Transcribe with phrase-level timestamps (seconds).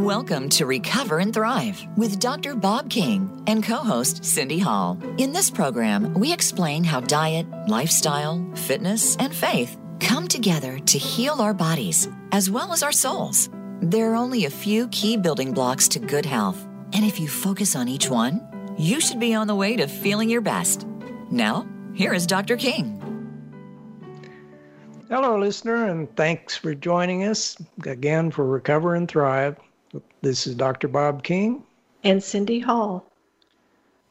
[0.00, 2.54] Welcome to Recover and Thrive with Dr.
[2.54, 4.98] Bob King and co host Cindy Hall.
[5.18, 11.42] In this program, we explain how diet, lifestyle, fitness, and faith come together to heal
[11.42, 13.50] our bodies as well as our souls.
[13.82, 17.76] There are only a few key building blocks to good health, and if you focus
[17.76, 18.40] on each one,
[18.78, 20.86] you should be on the way to feeling your best.
[21.30, 22.56] Now, here is Dr.
[22.56, 22.96] King.
[25.10, 29.58] Hello, listener, and thanks for joining us again for Recover and Thrive.
[30.22, 30.86] This is Dr.
[30.86, 31.62] Bob King.
[32.04, 33.06] And Cindy Hall.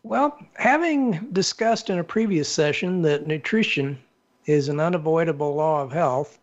[0.03, 3.99] Well, having discussed in a previous session that nutrition
[4.45, 6.39] is an unavoidable law of health,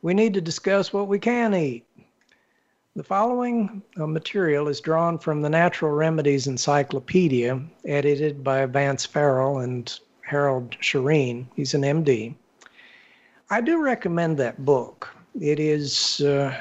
[0.00, 1.84] we need to discuss what we can eat.
[2.96, 9.58] The following uh, material is drawn from the Natural Remedies Encyclopedia, edited by Vance Ferrell
[9.58, 11.46] and Harold Cherne.
[11.56, 12.34] He's an MD.
[13.50, 15.14] I do recommend that book.
[15.38, 16.56] It is uh,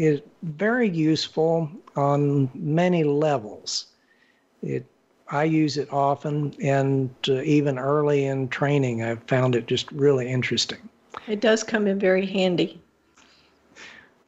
[0.00, 3.88] is very useful on many levels.
[4.62, 4.86] It
[5.28, 10.28] I use it often, and uh, even early in training, I've found it just really
[10.28, 10.88] interesting.
[11.28, 12.80] It does come in very handy.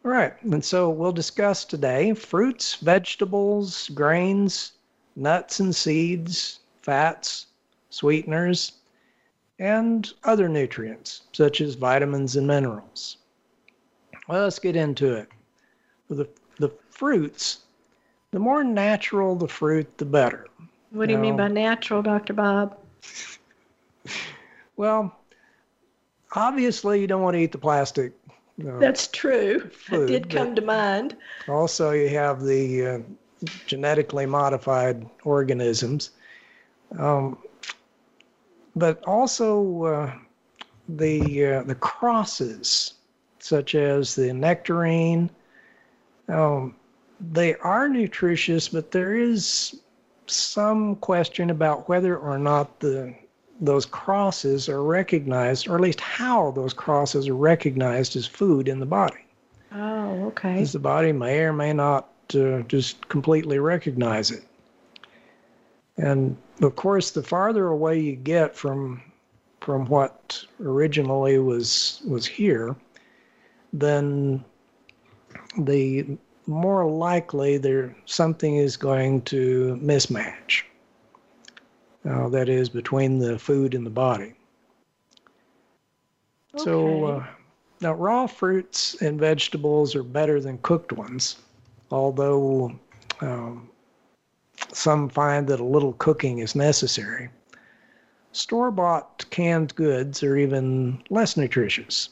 [0.04, 4.72] All right, and so we'll discuss today fruits, vegetables, grains,
[5.16, 7.46] nuts and seeds, fats,
[7.90, 8.72] sweeteners,
[9.58, 13.16] and other nutrients such as vitamins and minerals.
[14.28, 15.28] Well, let's get into it.
[16.14, 17.60] The, the fruits,
[18.30, 20.46] the more natural the fruit, the better.
[20.90, 22.34] What do you, mean by natural, Dr.
[22.34, 22.76] Bob?
[24.76, 25.16] well,
[26.34, 28.12] obviously, you don't want to eat the plastic.
[28.58, 29.60] That's true.
[29.70, 31.16] Food, did come to mind.
[31.48, 32.98] Also, you have the uh,
[33.66, 36.10] genetically modified organisms.
[36.98, 37.38] Um,
[38.76, 40.14] but also uh,
[40.88, 42.94] the uh, the crosses,
[43.38, 45.30] such as the nectarine.
[46.32, 46.74] Um,
[47.20, 49.80] they are nutritious, but there is
[50.26, 53.14] some question about whether or not the
[53.60, 58.80] those crosses are recognized, or at least how those crosses are recognized as food in
[58.80, 59.24] the body.
[59.72, 60.54] Oh, okay.
[60.54, 64.44] Because the body may or may not uh, just completely recognize it.
[65.96, 69.02] And of course, the farther away you get from
[69.60, 72.74] from what originally was was here,
[73.72, 74.44] then
[75.56, 80.62] the more likely there something is going to mismatch.
[82.08, 84.34] Uh, that is between the food and the body.
[86.54, 86.64] Okay.
[86.64, 87.26] So uh,
[87.80, 91.36] now raw fruits and vegetables are better than cooked ones,
[91.92, 92.72] although
[93.20, 93.70] um,
[94.72, 97.28] some find that a little cooking is necessary.
[98.32, 102.08] Store bought canned goods are even less nutritious.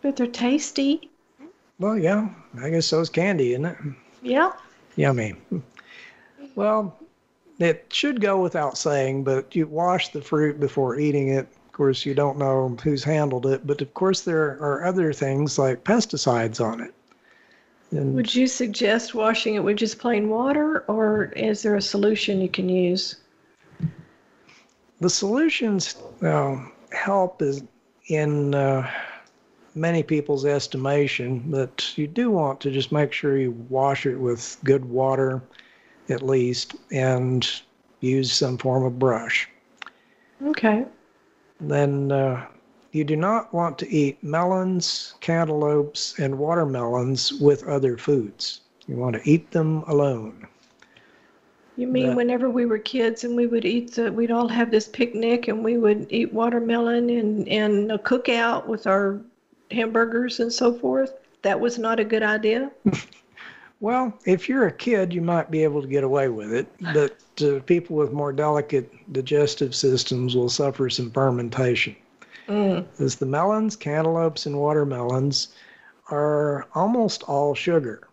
[0.00, 1.10] But they're tasty.
[1.78, 2.28] Well, yeah,
[2.60, 3.76] I guess so is candy, isn't it?
[4.22, 4.52] Yeah.
[4.96, 5.36] Yummy.
[6.56, 6.98] Well,
[7.60, 11.46] it should go without saying, but you wash the fruit before eating it.
[11.66, 15.56] Of course, you don't know who's handled it, but of course, there are other things
[15.58, 16.92] like pesticides on it.
[17.92, 22.40] And Would you suggest washing it with just plain water, or is there a solution
[22.40, 23.16] you can use?
[25.00, 26.56] The solutions uh,
[26.90, 27.62] help is
[28.08, 28.90] in uh,
[29.74, 34.56] many people's estimation, but you do want to just make sure you wash it with
[34.64, 35.42] good water
[36.08, 37.48] at least and
[38.00, 39.48] use some form of brush.
[40.46, 40.84] Okay.
[41.60, 42.46] Then uh,
[42.92, 48.60] you do not want to eat melons, cantaloupes, and watermelons with other foods.
[48.86, 50.46] You want to eat them alone.
[51.76, 54.88] You mean whenever we were kids and we would eat the, we'd all have this
[54.88, 59.20] picnic and we would eat watermelon and, and a cookout with our
[59.70, 61.12] hamburgers and so forth?
[61.42, 62.70] That was not a good idea?
[63.80, 67.16] well, if you're a kid, you might be able to get away with it, but
[67.42, 71.94] uh, people with more delicate digestive systems will suffer some fermentation.
[72.48, 72.86] Mm.
[72.98, 75.48] As the melons, cantaloupes, and watermelons
[76.10, 78.08] are almost all sugar.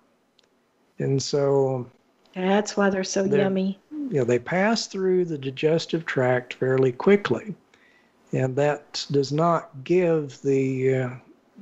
[1.00, 1.89] And so
[2.33, 3.80] that's why they're so they're, yummy.
[3.91, 7.56] You know, they pass through the digestive tract fairly quickly.
[8.31, 11.09] And that does not give the uh,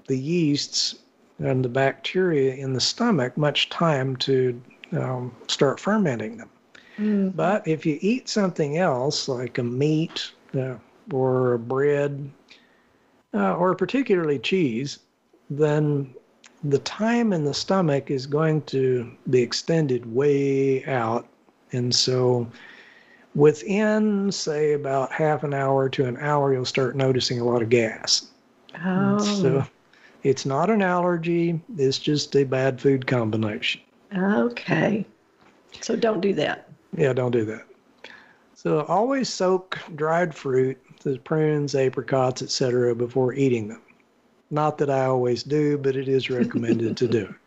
[0.07, 0.95] the yeasts
[1.39, 4.61] and the bacteria in the stomach much time to
[4.94, 6.50] um, start fermenting them.
[6.97, 7.35] Mm.
[7.35, 10.75] But if you eat something else like a meat uh,
[11.11, 12.29] or a bread
[13.33, 15.00] uh, or particularly cheese,
[15.50, 16.13] then
[16.63, 21.27] the time in the stomach is going to be extended way out.
[21.71, 22.47] And so
[23.35, 27.69] within, say, about half an hour to an hour, you'll start noticing a lot of
[27.69, 28.27] gas.
[28.85, 29.17] Oh.
[29.17, 29.65] So
[30.23, 33.81] it's not an allergy, it's just a bad food combination.
[34.15, 35.05] Okay.
[35.81, 36.69] So don't do that.
[36.95, 37.65] Yeah, don't do that.
[38.53, 43.81] So always soak dried fruit, the prunes, apricots, etc., before eating them.
[44.51, 47.35] Not that I always do, but it is recommended to do.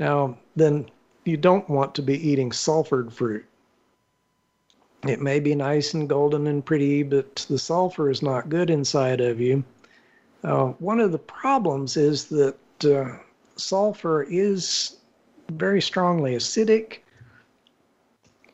[0.00, 0.88] Now, then
[1.24, 3.44] you don't want to be eating sulfured fruit.
[5.06, 9.20] It may be nice and golden and pretty, but the sulfur is not good inside
[9.20, 9.64] of you.
[10.44, 13.16] Uh, one of the problems is that uh,
[13.56, 14.96] sulfur is
[15.50, 16.98] very strongly acidic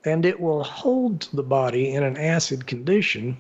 [0.05, 3.37] and it will hold the body in an acid condition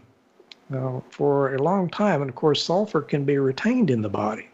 [0.75, 2.23] uh, for a long time.
[2.23, 4.49] And of course, sulfur can be retained in the body.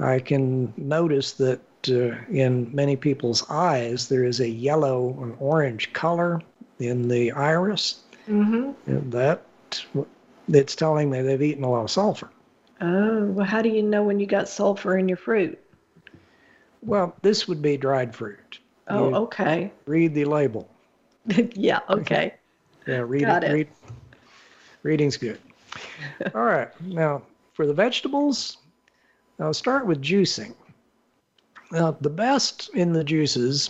[0.00, 5.92] I can notice that uh, in many people's eyes, there is a yellow and orange
[5.92, 6.40] color
[6.78, 8.00] in the iris.
[8.28, 8.90] Mm-hmm.
[8.90, 9.42] And that
[10.48, 12.30] it's telling me they've eaten a lot of sulfur.
[12.80, 15.58] Oh, well, how do you know when you got sulfur in your fruit?
[16.82, 18.60] Well, this would be dried fruit.
[18.86, 19.72] Oh, You okay.
[19.86, 20.68] Read the label.
[21.54, 22.34] yeah, okay.
[22.86, 23.52] Yeah, read Got it.
[23.52, 23.68] Read,
[24.82, 25.38] reading's good.
[26.34, 26.68] All right.
[26.80, 27.20] Now,
[27.52, 28.56] for the vegetables,
[29.38, 30.54] I'll start with juicing.
[31.70, 33.68] Now, the best in the juices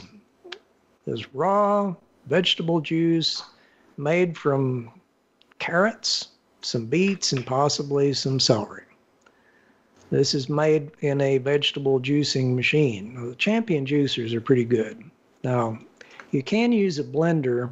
[1.06, 1.96] is raw
[2.26, 3.42] vegetable juice
[3.96, 4.92] made from
[5.58, 6.28] carrots,
[6.60, 8.84] some beets, and possibly some celery.
[10.10, 13.14] This is made in a vegetable juicing machine.
[13.14, 15.02] Now, the champion juicers are pretty good.
[15.44, 15.78] Now,
[16.30, 17.70] you can use a blender,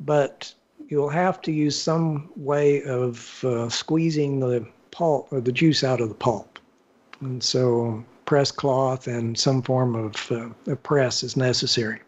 [0.00, 0.52] but
[0.88, 6.00] you'll have to use some way of uh, squeezing the pulp or the juice out
[6.00, 6.58] of the pulp.
[7.20, 12.00] And so, press cloth and some form of uh, a press is necessary.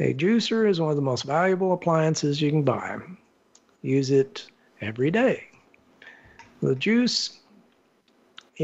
[0.00, 2.98] A juicer is one of the most valuable appliances you can buy.
[3.82, 4.46] Use it
[4.80, 5.48] every day.
[6.60, 7.40] The juice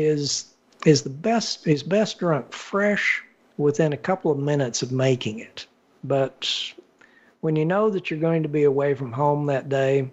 [0.01, 0.47] is
[0.87, 3.23] is the best is best drunk fresh
[3.57, 5.67] within a couple of minutes of making it.
[6.05, 6.49] But
[7.41, 10.11] when you know that you're going to be away from home that day,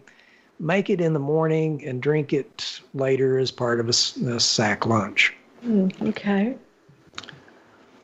[0.60, 5.34] make it in the morning and drink it later as part of a sack lunch.
[5.64, 6.56] Mm, okay.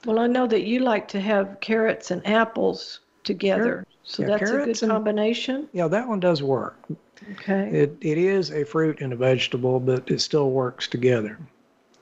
[0.05, 3.85] Well, I know that you like to have carrots and apples together.
[4.03, 5.69] So yeah, that's a good carrots and- combination.
[5.73, 6.77] Yeah, that one does work.
[7.33, 7.69] Okay.
[7.69, 11.37] It it is a fruit and a vegetable, but it still works together.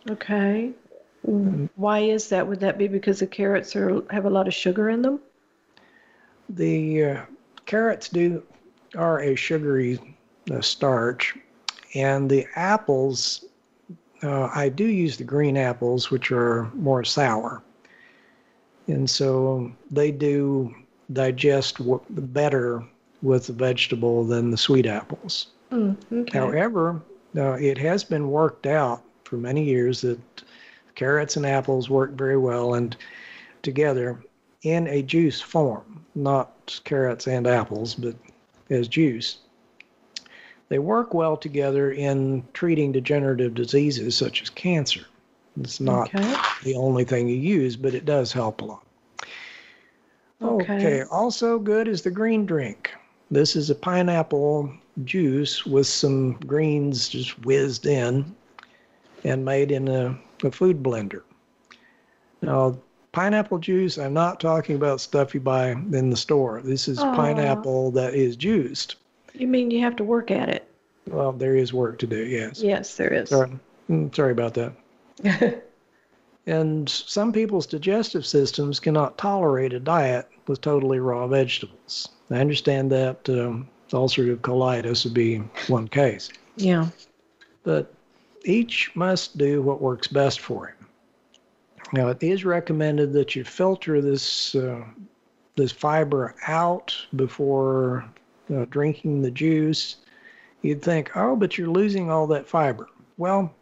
[0.09, 0.71] Okay.
[1.75, 2.47] Why is that?
[2.47, 5.19] Would that be because the carrots are have a lot of sugar in them?
[6.49, 7.21] The uh,
[7.65, 8.43] carrots do
[8.97, 9.99] are a sugary
[10.51, 11.37] uh, starch,
[11.93, 13.45] and the apples.
[14.23, 17.61] Uh, I do use the green apples, which are more sour,
[18.87, 20.73] and so they do
[21.13, 22.83] digest w- better
[23.21, 25.47] with the vegetable than the sweet apples.
[25.71, 26.37] Mm, okay.
[26.37, 27.01] However,
[27.35, 30.19] uh, it has been worked out for many years that
[30.95, 32.97] carrots and apples work very well and
[33.61, 34.19] together
[34.63, 38.15] in a juice form, not carrots and apples, but
[38.71, 39.37] as juice.
[40.69, 45.05] They work well together in treating degenerative diseases such as cancer.
[45.59, 46.35] It's not Okay.
[46.63, 48.83] the only thing you use, but it does help a lot.
[50.41, 50.75] Okay.
[50.75, 51.01] okay.
[51.11, 52.91] Also good is the green drink.
[53.31, 54.71] This is a pineapple
[55.03, 58.35] juice with some greens just whizzed in
[59.23, 61.21] and made in a, a food blender.
[62.41, 62.77] Now,
[63.11, 66.61] pineapple juice, I'm not talking about stuff you buy in the store.
[66.63, 67.15] This is Aw.
[67.15, 68.95] pineapple that is juiced.
[69.33, 70.67] You mean you have to work at it?
[71.07, 72.61] Well, there is work to do, yes.
[72.61, 73.29] Yes, there is.
[73.29, 73.51] Sorry,
[73.89, 75.63] Mm, sorry about that.
[76.49, 82.09] And some people's digestive systems cannot tolerate a diet with totally raw vegetables.
[82.31, 86.87] I understand that um, ulcerative colitis would be one case, yeah.
[87.63, 87.93] but
[88.45, 90.87] each must do what works best for him.
[91.91, 94.83] Now, it is recommended that you filter this uh,
[95.55, 98.05] this fiber out before
[98.53, 99.97] uh, drinking the juice.
[100.61, 102.89] You'd think, oh, but you're losing all that fiber.
[103.17, 103.53] Well,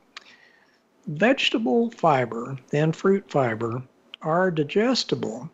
[1.08, 3.82] vegetable fiber and fruit fiber
[4.22, 5.50] are digestible,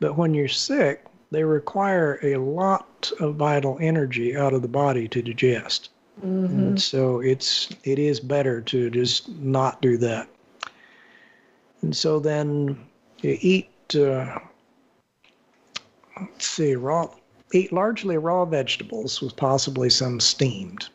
[0.00, 5.06] but when you're sick, they require a lot of vital energy out of the body
[5.08, 5.90] to digest.
[6.20, 10.28] Hmm so it's it is better to just not do that.
[11.82, 12.78] And so then
[13.22, 14.38] you eat uh,
[16.20, 17.08] let's see raw
[17.52, 20.88] eat largely raw vegetables with possibly some steamed,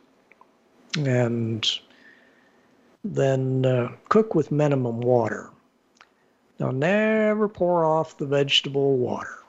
[0.98, 1.70] and
[3.04, 5.50] then uh, cook with minimum water.
[6.60, 9.40] Now never pour off the vegetable water.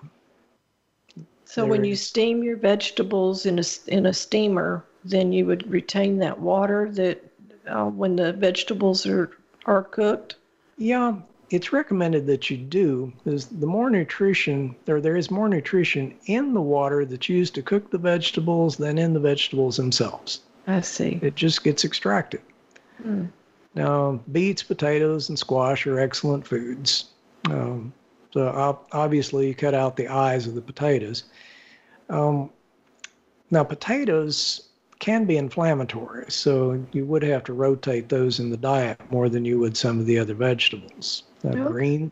[1.44, 6.18] So when you steam your vegetables in a in a steamer, then you would retain
[6.18, 7.22] that water that
[7.68, 9.30] uh, when the vegetables are
[9.66, 10.36] are cooked.
[10.76, 11.16] Yeah,
[11.50, 16.54] it's recommended that you do is the more nutrition or there is more nutrition in
[16.54, 20.40] the water that's used to cook the vegetables than in the vegetables themselves.
[20.66, 21.18] I see.
[21.22, 22.40] It just gets extracted.
[23.02, 23.30] Mm.
[23.74, 27.06] Now, beets, potatoes, and squash are excellent foods.
[27.50, 27.92] Um,
[28.32, 31.24] so obviously, you cut out the eyes of the potatoes.
[32.08, 32.50] Um,
[33.50, 34.68] now, potatoes
[35.04, 39.44] can be inflammatory, so you would have to rotate those in the diet more than
[39.44, 41.24] you would some of the other vegetables.
[41.44, 41.66] Uh, yep.
[41.66, 42.10] Green,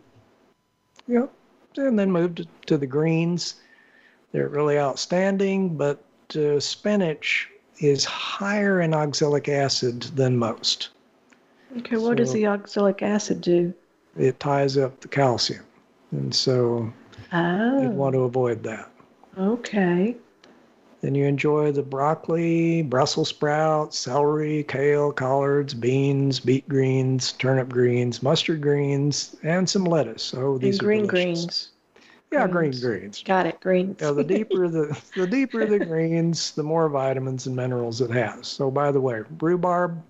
[1.09, 1.33] yep,
[1.79, 3.55] and then move to, to, the greens.
[4.33, 6.05] They're really outstanding, but
[6.37, 10.91] uh, spinach is higher in oxalic acid than most.
[11.79, 13.73] Okay, what so does the oxalic acid do?
[14.19, 15.65] It ties up the calcium,
[16.11, 16.93] and so
[17.33, 17.83] oh.
[17.83, 18.91] you'd want to avoid that.
[19.39, 20.15] Okay.
[21.03, 28.23] Then you enjoy the broccoli, Brussels sprouts, celery, kale, collards, beans, beet greens, turnip greens,
[28.23, 30.33] mustard greens, and some lettuce.
[30.33, 31.71] Oh, these and green are greens.
[32.31, 32.79] Yeah, greens.
[32.81, 33.23] green greens.
[33.25, 33.97] Got it, greens.
[34.01, 38.47] yeah, the deeper the the deeper the greens, the more vitamins and minerals it has.
[38.47, 40.01] So, by the way, rhubarb,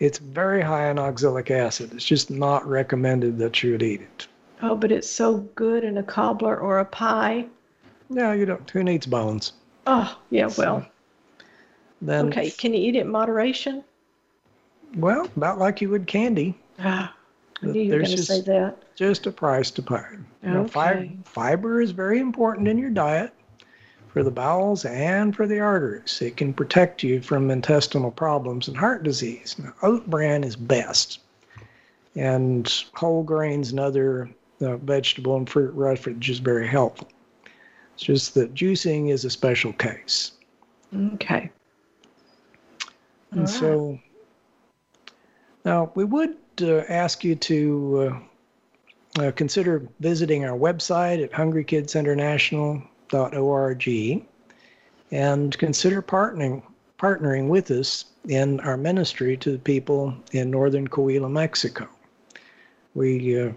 [0.00, 1.92] it's very high in oxalic acid.
[1.94, 4.26] It's just not recommended that you would eat it.
[4.62, 7.46] Oh, but it's so good in a cobbler or a pie.
[8.10, 8.68] Yeah, you don't.
[8.70, 9.52] Who needs bones?
[9.86, 10.86] Oh, yeah, well.
[12.00, 13.84] Then, okay, can you eat it in moderation?
[14.96, 16.56] Well, about like you would candy.
[16.78, 17.14] Ah,
[17.62, 18.94] I knew you were going to say that.
[18.94, 19.96] Just a price to pay.
[19.96, 20.16] Okay.
[20.44, 23.32] You know, fiber, fiber is very important in your diet
[24.08, 26.22] for the bowels and for the arteries.
[26.22, 29.56] It can protect you from intestinal problems and heart disease.
[29.58, 31.18] Now, oat bran is best,
[32.14, 37.08] and whole grains and other uh, vegetable and fruit roughage is very helpful.
[37.94, 40.32] It's just that juicing is a special case.
[41.14, 41.50] Okay.
[43.30, 43.48] And right.
[43.48, 43.98] so
[45.64, 48.20] now we would uh, ask you to
[49.18, 54.26] uh, uh, consider visiting our website at hungrykidsinternational.org
[55.10, 56.62] and consider partnering
[56.98, 61.88] partnering with us in our ministry to the people in northern Coahuila, Mexico.
[62.94, 63.52] We uh,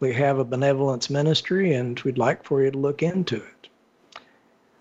[0.00, 3.57] we have a benevolence ministry, and we'd like for you to look into it.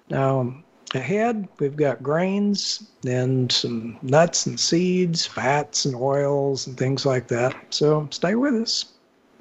[0.09, 0.55] Now,
[0.93, 7.27] ahead, we've got grains and some nuts and seeds, fats and oils and things like
[7.27, 7.55] that.
[7.69, 8.93] So stay with us.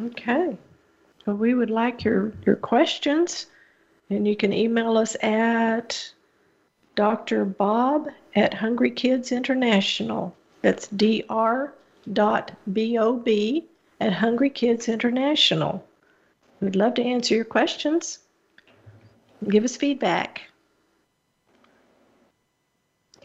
[0.02, 0.56] Okay.
[1.24, 3.46] Well, we would like your, your questions,
[4.10, 6.12] and you can email us at
[6.94, 7.44] Dr.
[7.44, 10.34] Bob at Hungry Kids International.
[10.62, 11.72] That's dr.
[12.12, 13.24] dot bob
[14.00, 15.86] at Hungry Kids International.
[16.60, 18.18] We'd love to answer your questions.
[19.48, 20.42] Give us feedback.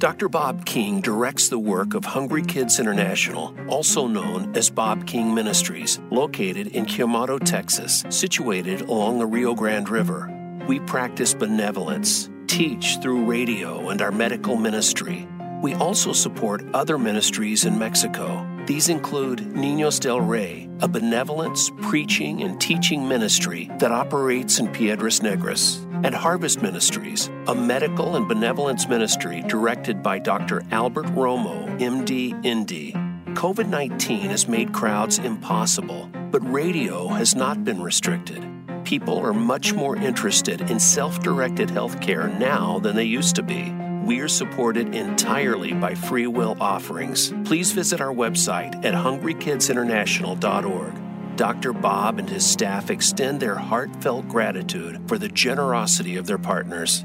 [0.00, 0.30] Dr.
[0.30, 6.00] Bob King directs the work of Hungry Kids International, also known as Bob King Ministries,
[6.10, 10.26] located in Quemado, Texas, situated along the Rio Grande River.
[10.66, 15.28] We practice benevolence, teach through radio and our medical ministry.
[15.60, 18.49] We also support other ministries in Mexico.
[18.70, 25.18] These include Niños del Rey, a benevolence, preaching, and teaching ministry that operates in Piedras
[25.18, 30.62] Negras and Harvest Ministries, a medical and benevolence ministry directed by Dr.
[30.70, 32.94] Albert Romo, MD, ND.
[33.34, 38.46] COVID 19 has made crowds impossible, but radio has not been restricted.
[38.84, 43.74] People are much more interested in self directed healthcare now than they used to be.
[44.04, 47.32] We are supported entirely by free will offerings.
[47.44, 51.36] Please visit our website at hungrykidsinternational.org.
[51.36, 51.72] Dr.
[51.72, 57.04] Bob and his staff extend their heartfelt gratitude for the generosity of their partners.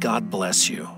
[0.00, 0.88] God bless you.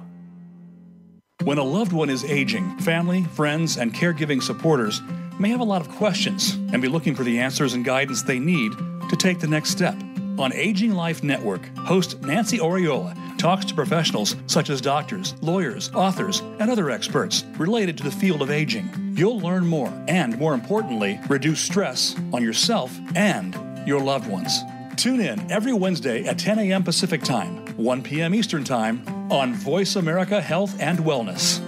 [1.44, 5.00] When a loved one is aging, family, friends, and caregiving supporters
[5.38, 8.38] may have a lot of questions and be looking for the answers and guidance they
[8.38, 8.72] need
[9.08, 9.94] to take the next step.
[10.38, 16.40] On Aging Life Network, host Nancy Oriola talks to professionals such as doctors, lawyers, authors,
[16.58, 18.90] and other experts related to the field of aging.
[19.16, 24.60] You'll learn more and, more importantly, reduce stress on yourself and your loved ones.
[24.96, 26.82] Tune in every Wednesday at 10 a.m.
[26.82, 28.34] Pacific Time, 1 p.m.
[28.34, 31.62] Eastern Time on Voice America Health and Wellness.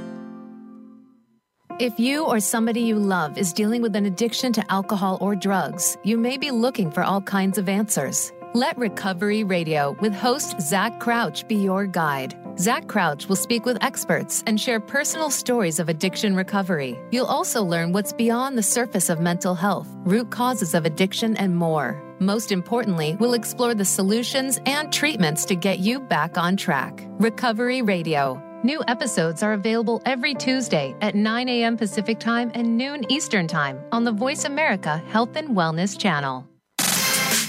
[1.79, 5.97] If you or somebody you love is dealing with an addiction to alcohol or drugs,
[6.05, 8.33] you may be looking for all kinds of answers.
[8.55, 12.35] Let Recovery Radio with host Zach Crouch be your guide.
[12.59, 16.99] Zach Crouch will speak with experts and share personal stories of addiction recovery.
[17.13, 21.55] You'll also learn what's beyond the surface of mental health, root causes of addiction, and
[21.55, 22.03] more.
[22.19, 27.07] Most importantly, we'll explore the solutions and treatments to get you back on track.
[27.21, 28.43] Recovery Radio.
[28.65, 31.77] New episodes are available every Tuesday at 9 a.m.
[31.77, 36.50] Pacific Time and noon Eastern Time on the Voice America Health and Wellness channel.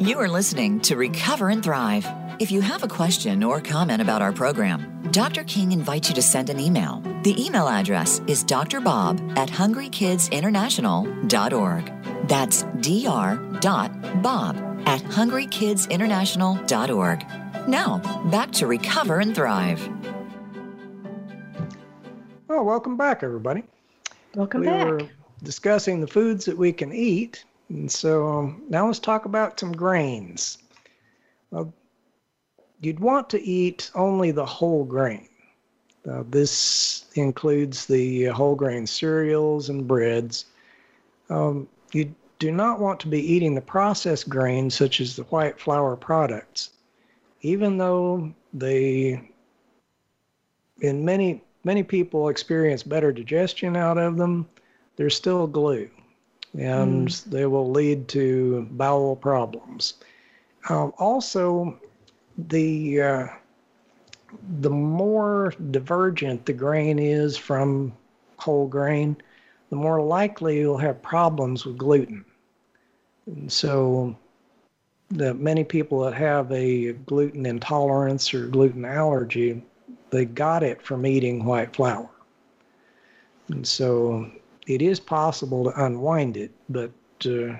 [0.00, 2.06] You are listening to Recover and Thrive.
[2.38, 5.44] If you have a question or comment about our program, Dr.
[5.44, 7.02] King invites you to send an email.
[7.22, 12.28] The email address is drbob at hungrykidsinternational.org.
[12.28, 17.68] That's dr.bob at hungrykidsinternational.org.
[17.68, 17.98] Now,
[18.30, 19.86] back to Recover and Thrive.
[22.48, 23.64] Well, welcome back, everybody.
[24.34, 24.86] Welcome we back.
[24.86, 25.02] were
[25.42, 27.44] discussing the foods that we can eat.
[27.70, 30.58] And so um, now let's talk about some grains.
[32.80, 35.28] You'd want to eat only the whole grain.
[36.10, 40.46] Uh, this includes the whole grain cereals and breads.
[41.28, 45.60] Um, you do not want to be eating the processed grains such as the white
[45.60, 46.70] flour products,
[47.42, 49.30] even though they,
[50.80, 54.48] in many many people experience better digestion out of them.
[54.96, 55.90] They're still glue
[56.58, 57.24] and mm.
[57.24, 59.94] they will lead to bowel problems.
[60.68, 61.78] Um, also,
[62.36, 63.26] the uh,
[64.60, 67.92] the more divergent the grain is from
[68.36, 69.16] whole grain,
[69.70, 72.24] the more likely you'll have problems with gluten.
[73.26, 74.16] And so,
[75.10, 79.62] the many people that have a gluten intolerance or gluten allergy,
[80.10, 82.08] they got it from eating white flour.
[83.48, 84.30] And so
[84.70, 86.92] it is possible to unwind it, but
[87.26, 87.56] uh,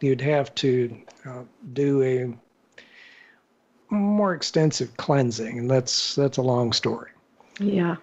[0.00, 1.42] you'd have to uh,
[1.74, 7.10] do a more extensive cleansing, and that's that's a long story.
[7.58, 7.96] Yeah.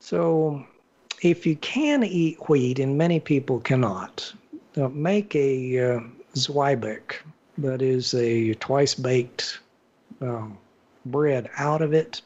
[0.00, 0.66] So,
[1.22, 4.32] if you can eat wheat, and many people cannot,
[4.76, 6.00] uh, make a uh,
[6.34, 7.16] Zwieback
[7.58, 9.60] that is a twice baked
[10.20, 10.58] um,
[11.06, 12.22] bread out of it.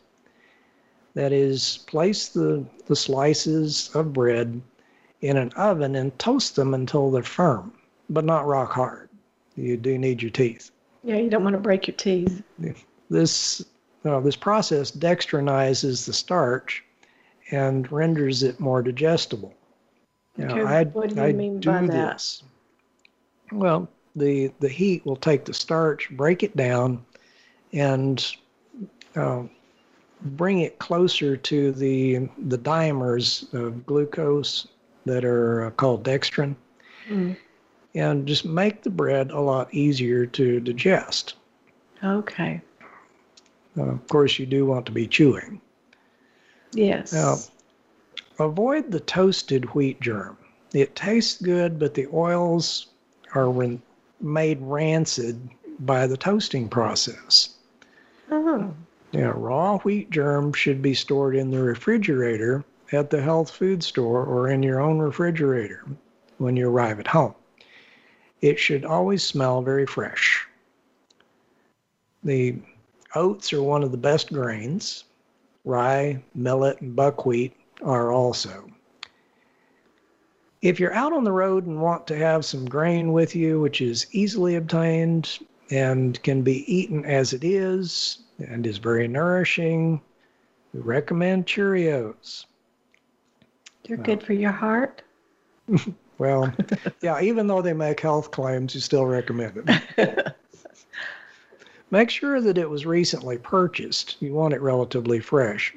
[1.12, 4.62] That is, place the, the slices of bread
[5.20, 7.72] in an oven and toast them until they're firm,
[8.08, 9.08] but not rock hard.
[9.56, 10.70] You do need your teeth.
[11.02, 12.42] Yeah, you don't want to break your teeth.
[13.10, 13.64] This
[14.04, 16.84] uh, this process dextrinizes the starch
[17.50, 19.54] and renders it more digestible.
[20.38, 22.42] Okay, now, what do you I mean do by this.
[23.50, 23.56] that?
[23.56, 27.04] Well, the the heat will take the starch, break it down,
[27.72, 28.24] and
[29.16, 29.42] uh,
[30.22, 34.68] bring it closer to the the dimers of glucose
[35.06, 36.54] that are uh, called dextrin,
[37.08, 37.36] mm.
[37.94, 41.34] and just make the bread a lot easier to digest.
[42.02, 42.60] Okay.
[43.76, 45.60] Uh, of course, you do want to be chewing.
[46.72, 47.12] Yes.
[47.12, 47.36] Now,
[48.38, 50.36] avoid the toasted wheat germ.
[50.72, 52.88] It tastes good, but the oils
[53.34, 53.82] are ran-
[54.20, 55.48] made rancid
[55.80, 57.50] by the toasting process.
[58.30, 58.74] Oh.
[59.12, 64.24] Yeah, raw wheat germ should be stored in the refrigerator at the health food store
[64.24, 65.84] or in your own refrigerator
[66.38, 67.34] when you arrive at home.
[68.40, 70.46] It should always smell very fresh.
[72.22, 72.56] The
[73.14, 75.04] oats are one of the best grains.
[75.64, 78.70] Rye, millet, and buckwheat are also.
[80.62, 83.80] If you're out on the road and want to have some grain with you, which
[83.80, 85.38] is easily obtained
[85.70, 90.00] and can be eaten as it is and is very nourishing,
[90.72, 92.46] we recommend Cheerios.
[93.88, 95.02] They're good for your heart.
[96.18, 96.54] well,
[97.00, 99.64] yeah, even though they make health claims, you still recommend
[99.96, 100.36] it.
[101.90, 104.20] make sure that it was recently purchased.
[104.20, 105.74] You want it relatively fresh.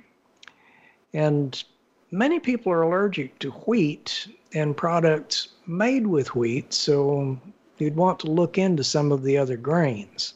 [1.13, 1.63] And
[2.12, 7.39] many people are allergic to wheat and products made with wheat, so
[7.78, 10.34] you'd want to look into some of the other grains.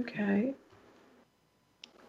[0.00, 0.54] Okay.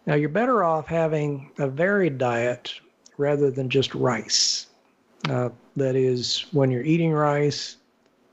[0.06, 2.72] Now, you're better off having a varied diet
[3.18, 4.67] rather than just rice.
[5.30, 7.76] Uh, that is, when you're eating rice,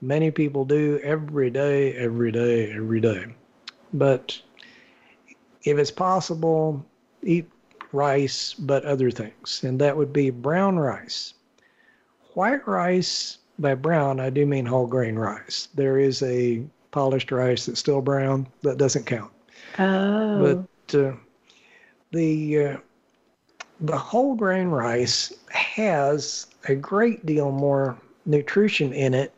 [0.06, 3.26] Many people do every day, every day, every day.
[3.94, 4.40] But
[5.64, 6.86] if it's possible,
[7.24, 7.50] eat
[7.92, 11.34] rice, but other things, and that would be brown rice.
[12.34, 15.70] White rice, by brown, I do mean whole grain rice.
[15.74, 19.32] There is a polished rice that's still brown, that doesn't count.
[19.80, 20.66] Oh.
[20.88, 21.14] But uh,
[22.12, 22.78] the uh,
[23.80, 29.34] the whole grain rice has a great deal more nutrition in it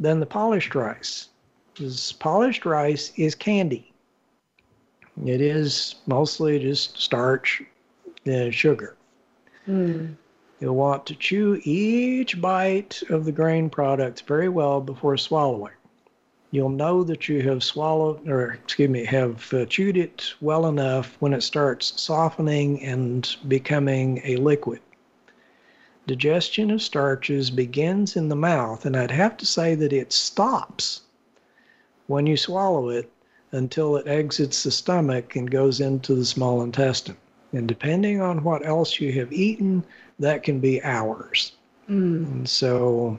[0.00, 1.28] than the polished rice.
[1.72, 3.92] Because polished rice is candy.
[5.24, 7.62] It is mostly just starch
[8.26, 8.96] and sugar.
[9.68, 10.16] Mm.
[10.60, 15.74] You'll want to chew each bite of the grain product very well before swallowing.
[16.50, 21.16] You'll know that you have swallowed, or excuse me, have uh, chewed it well enough
[21.18, 24.80] when it starts softening and becoming a liquid.
[26.06, 31.02] Digestion of starches begins in the mouth, and I'd have to say that it stops
[32.06, 33.10] when you swallow it
[33.52, 37.16] until it exits the stomach and goes into the small intestine.
[37.52, 39.84] And depending on what else you have eaten,
[40.18, 41.52] that can be hours.
[41.88, 42.26] Mm.
[42.26, 43.18] And so,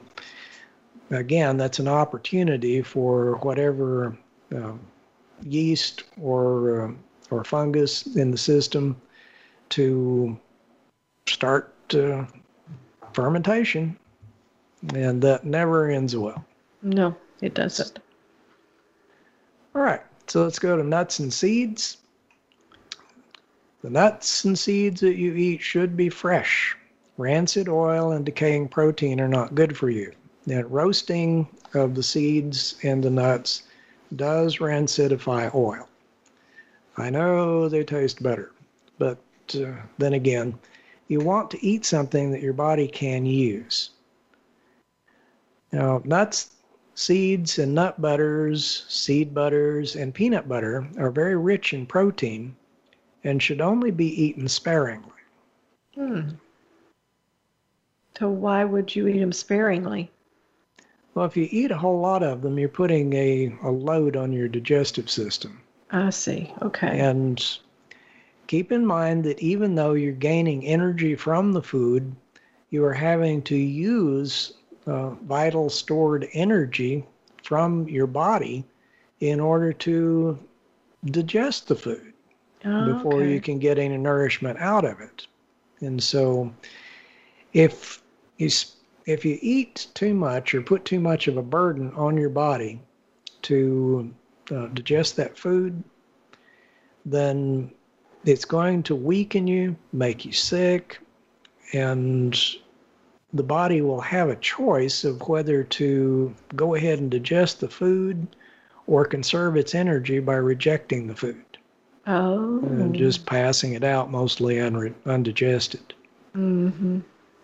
[1.10, 4.16] again, that's an opportunity for whatever
[4.54, 4.72] uh,
[5.42, 6.92] yeast or uh,
[7.30, 8.96] or fungus in the system
[9.70, 10.38] to
[11.26, 12.24] start uh,
[13.16, 13.98] fermentation,
[14.94, 16.44] and that never ends well.
[16.82, 17.98] No, it doesn't.
[19.74, 21.96] All right, so let's go to nuts and seeds.
[23.82, 26.76] The nuts and seeds that you eat should be fresh.
[27.16, 30.12] Rancid oil and decaying protein are not good for you.
[30.46, 33.62] And roasting of the seeds and the nuts
[34.14, 35.88] does rancidify oil.
[36.98, 38.52] I know they taste better,
[38.98, 39.18] but
[39.54, 40.58] uh, then again,
[41.08, 43.90] you want to eat something that your body can use.
[45.72, 46.50] Now, nuts,
[46.94, 52.56] seeds, and nut butters, seed butters, and peanut butter are very rich in protein
[53.24, 55.10] and should only be eaten sparingly.
[55.94, 56.30] Hmm.
[58.18, 60.10] So why would you eat them sparingly?
[61.14, 64.32] Well, if you eat a whole lot of them, you're putting a, a load on
[64.32, 65.60] your digestive system.
[65.90, 66.52] I see.
[66.62, 66.98] Okay.
[66.98, 67.42] And
[68.46, 72.14] keep in mind that even though you're gaining energy from the food,
[72.70, 74.54] you are having to use
[74.86, 77.06] uh, vital stored energy
[77.42, 78.64] from your body
[79.20, 80.38] in order to
[81.06, 82.12] digest the food
[82.64, 83.32] Oh, before okay.
[83.32, 85.26] you can get any nourishment out of it.
[85.80, 86.52] And so,
[87.52, 88.02] if
[88.38, 88.48] you
[89.06, 92.80] if you eat too much or put too much of a burden on your body
[93.42, 94.14] to
[94.50, 95.84] uh, digest that food,
[97.04, 97.70] then
[98.26, 100.98] it's going to weaken you, make you sick,
[101.72, 102.38] and
[103.32, 108.26] the body will have a choice of whether to go ahead and digest the food
[108.86, 111.42] or conserve its energy by rejecting the food
[112.06, 112.60] Oh.
[112.62, 115.92] and just passing it out mostly unre- undigested.
[116.36, 117.00] Mm-hmm.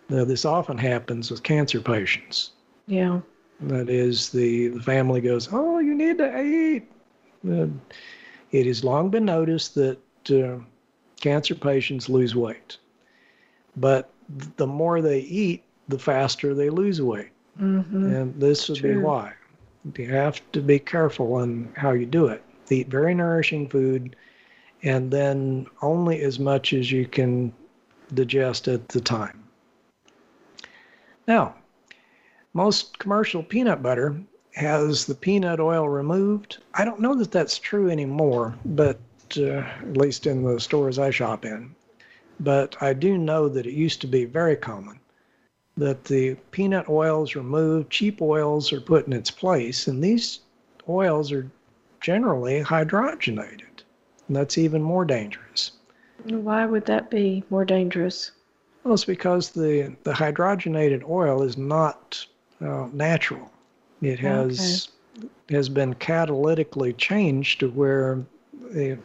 [0.09, 2.51] Now, this often happens with cancer patients.
[2.87, 3.19] Yeah.
[3.61, 6.83] That is, the, the family goes, Oh, you need to eat.
[7.49, 7.67] Uh,
[8.51, 10.59] it has long been noticed that uh,
[11.23, 12.77] cancer patients lose weight.
[13.77, 14.11] But
[14.57, 17.29] the more they eat, the faster they lose weight.
[17.59, 18.13] Mm-hmm.
[18.13, 19.33] And this would be why.
[19.95, 22.43] You have to be careful on how you do it.
[22.69, 24.15] Eat very nourishing food
[24.83, 27.53] and then only as much as you can
[28.13, 29.43] digest at the time.
[31.25, 31.55] Now,
[32.53, 34.15] most commercial peanut butter
[34.55, 36.57] has the peanut oil removed.
[36.73, 38.99] I don't know that that's true anymore, but
[39.37, 41.75] at least in the stores I shop in.
[42.39, 44.99] But I do know that it used to be very common
[45.77, 50.39] that the peanut oil is removed, cheap oils are put in its place, and these
[50.87, 51.49] oils are
[51.99, 53.81] generally hydrogenated.
[54.27, 55.71] And that's even more dangerous.
[56.25, 58.31] Why would that be more dangerous?
[58.83, 62.25] Well, it's because the, the hydrogenated oil is not
[62.61, 63.49] uh, natural.
[64.01, 64.89] It has
[65.49, 68.25] has been catalytically changed to where
[68.71, 68.97] the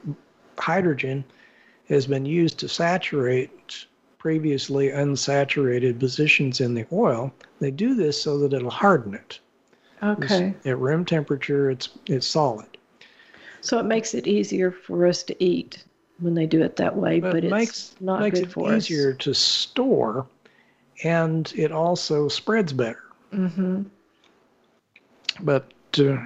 [0.58, 1.24] hydrogen
[1.88, 3.86] has been used to saturate
[4.18, 7.32] previously unsaturated positions in the oil.
[7.60, 9.38] They do this so that it'll harden it.
[10.02, 10.54] Okay.
[10.64, 12.66] At room temperature, it's it's solid.
[13.60, 15.84] So it makes it easier for us to eat
[16.20, 18.74] when they do it that way, but, it it's makes not makes good it for
[18.74, 20.26] easier to store,
[21.04, 23.02] and it also spreads better.
[23.32, 23.82] Mm-hmm.
[25.40, 26.18] But uh,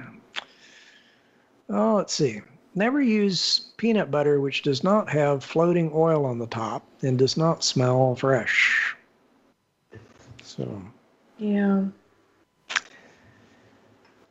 [1.69, 2.41] oh, let's see.
[2.75, 7.37] Never use peanut butter which does not have floating oil on the top and does
[7.37, 8.95] not smell fresh.
[10.41, 10.81] So,
[11.37, 11.85] Yeah.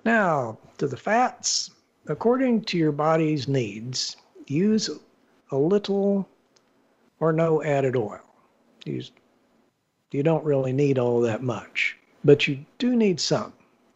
[0.05, 1.71] Now, to the fats,
[2.09, 4.91] according to your body's needs, use
[5.53, 6.29] a little
[7.21, 8.21] or no added oil.
[8.85, 9.13] Use,
[10.11, 13.53] you don't really need all that much, but you do need some.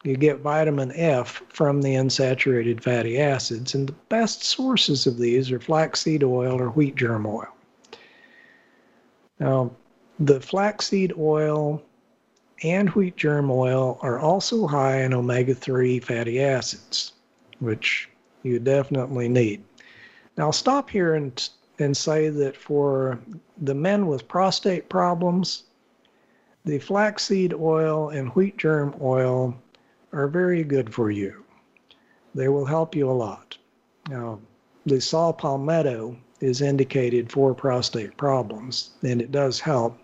[0.06, 5.50] You get vitamin F from the unsaturated fatty acids, and the best sources of these
[5.50, 7.48] are flaxseed oil or wheat germ oil.
[9.40, 9.72] Now,
[10.20, 11.82] the flaxseed oil
[12.62, 17.14] and wheat germ oil are also high in omega 3 fatty acids,
[17.58, 18.08] which
[18.44, 19.64] you definitely need.
[20.38, 23.18] Now, I'll stop here and, and say that for
[23.60, 25.64] the men with prostate problems,
[26.64, 29.60] the flaxseed oil and wheat germ oil
[30.16, 31.44] are very good for you.
[32.34, 33.56] They will help you a lot.
[34.08, 34.40] Now,
[34.86, 39.98] the saw palmetto is indicated for prostate problems, and it does help.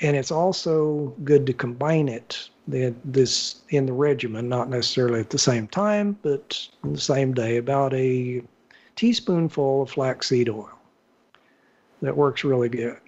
[0.00, 5.38] And it's also good to combine it this in the regimen, not necessarily at the
[5.38, 8.42] same time, but the same day, about a
[8.96, 10.70] teaspoonful of flaxseed oil.
[12.00, 12.98] That works really good.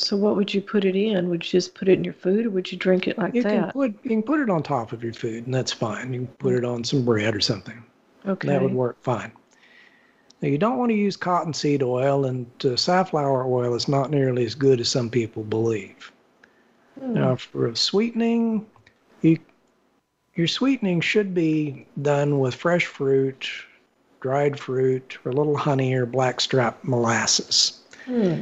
[0.00, 1.28] So what would you put it in?
[1.28, 3.42] Would you just put it in your food, or would you drink it like you
[3.42, 3.50] that?
[3.50, 6.12] Can put, you can put it on top of your food, and that's fine.
[6.12, 7.84] You can put it on some bread or something.
[8.26, 8.48] Okay.
[8.48, 9.32] That would work fine.
[10.40, 14.44] Now, you don't want to use cottonseed oil, and uh, safflower oil is not nearly
[14.44, 16.12] as good as some people believe.
[17.00, 17.14] Hmm.
[17.14, 18.66] Now, for sweetening,
[19.22, 19.38] you,
[20.36, 23.48] your sweetening should be done with fresh fruit,
[24.20, 27.80] dried fruit, or a little honey or blackstrap molasses.
[28.04, 28.40] Hmm.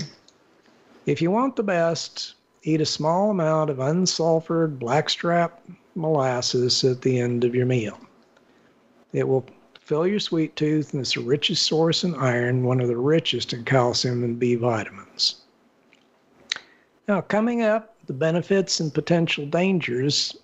[1.06, 5.62] If you want the best, eat a small amount of unsulfured blackstrap
[5.94, 7.96] molasses at the end of your meal.
[9.12, 9.46] It will
[9.80, 13.52] fill your sweet tooth and it's the richest source in iron, one of the richest
[13.52, 15.42] in calcium and B vitamins.
[17.06, 20.36] Now, coming up, the benefits and potential dangers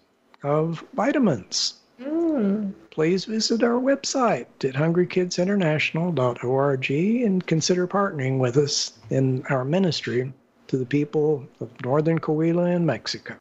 [0.44, 1.74] of vitamins.
[2.00, 2.72] Mm.
[2.92, 10.32] Please visit our website at hungrykidsinternational.org and consider partnering with us in our ministry
[10.72, 13.36] to the people of northern Coahuila and Mexico.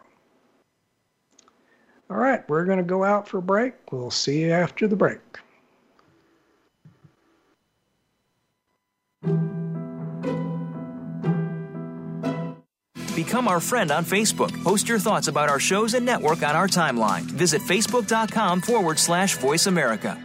[2.09, 3.73] All right, we're going to go out for a break.
[3.89, 5.21] We'll see you after the break.
[13.15, 14.51] Become our friend on Facebook.
[14.61, 17.21] Post your thoughts about our shows and network on our timeline.
[17.21, 20.21] Visit facebook.com forward slash voice America.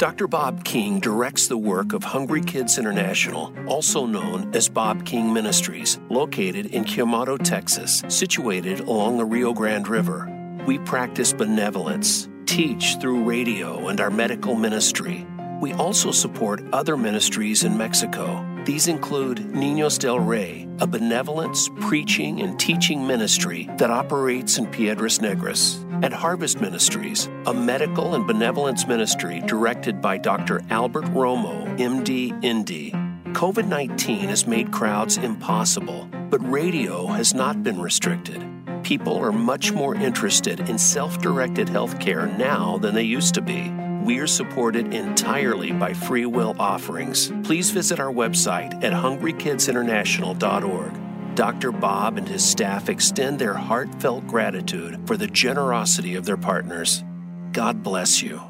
[0.00, 0.28] Dr.
[0.28, 6.00] Bob King directs the work of Hungry Kids International, also known as Bob King Ministries,
[6.08, 10.26] located in Quemado, Texas, situated along the Rio Grande River.
[10.66, 15.26] We practice benevolence, teach through radio and our medical ministry.
[15.60, 22.42] We also support other ministries in Mexico these include Niños del Rey, a benevolence, preaching,
[22.42, 28.86] and teaching ministry that operates in Piedras Negras, and Harvest Ministries, a medical and benevolence
[28.86, 30.62] ministry directed by Dr.
[30.70, 32.92] Albert Romo, MD, ND.
[33.34, 38.44] COVID 19 has made crowds impossible, but radio has not been restricted.
[38.82, 43.70] People are much more interested in self directed healthcare now than they used to be.
[44.04, 47.30] We are supported entirely by free will offerings.
[47.44, 51.09] Please visit our website at hungrykidsinternational.org.
[51.34, 51.72] Dr.
[51.72, 57.04] Bob and his staff extend their heartfelt gratitude for the generosity of their partners.
[57.52, 58.49] God bless you.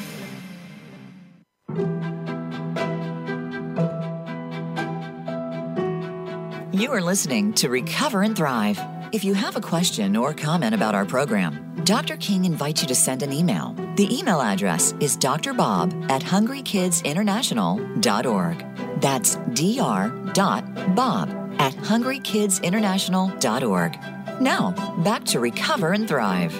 [6.73, 8.79] You are listening to Recover and Thrive.
[9.11, 12.15] If you have a question or comment about our program, Dr.
[12.15, 13.75] King invites you to send an email.
[13.97, 19.01] The email address is drbob at hungrykidsinternational.org.
[19.01, 21.29] That's dr.bob
[21.59, 24.41] at hungrykidsinternational.org.
[24.41, 24.71] Now,
[25.03, 26.53] back to Recover and Thrive.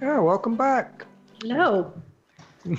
[0.00, 1.04] Yeah, welcome back.
[1.42, 1.92] Hello.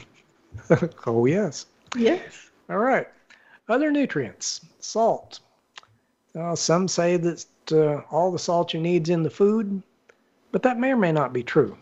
[1.06, 1.66] oh, yes.
[1.98, 2.52] Yes.
[2.70, 3.08] All right.
[3.68, 5.42] Other nutrients salt,
[6.38, 9.82] uh, some say that uh, all the salt you need is in the food,
[10.52, 11.78] but that may or may not be true.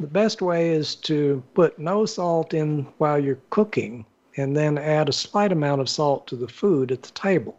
[0.00, 4.04] The best way is to put no salt in while you're cooking
[4.36, 7.56] and then add a slight amount of salt to the food at the table.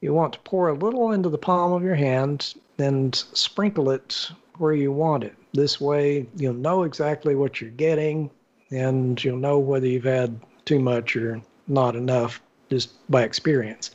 [0.00, 4.30] You want to pour a little into the palm of your hand and sprinkle it
[4.58, 5.34] where you want it.
[5.52, 8.30] This way, you'll know exactly what you're getting
[8.70, 13.92] and you'll know whether you've had too much or not enough just by experience.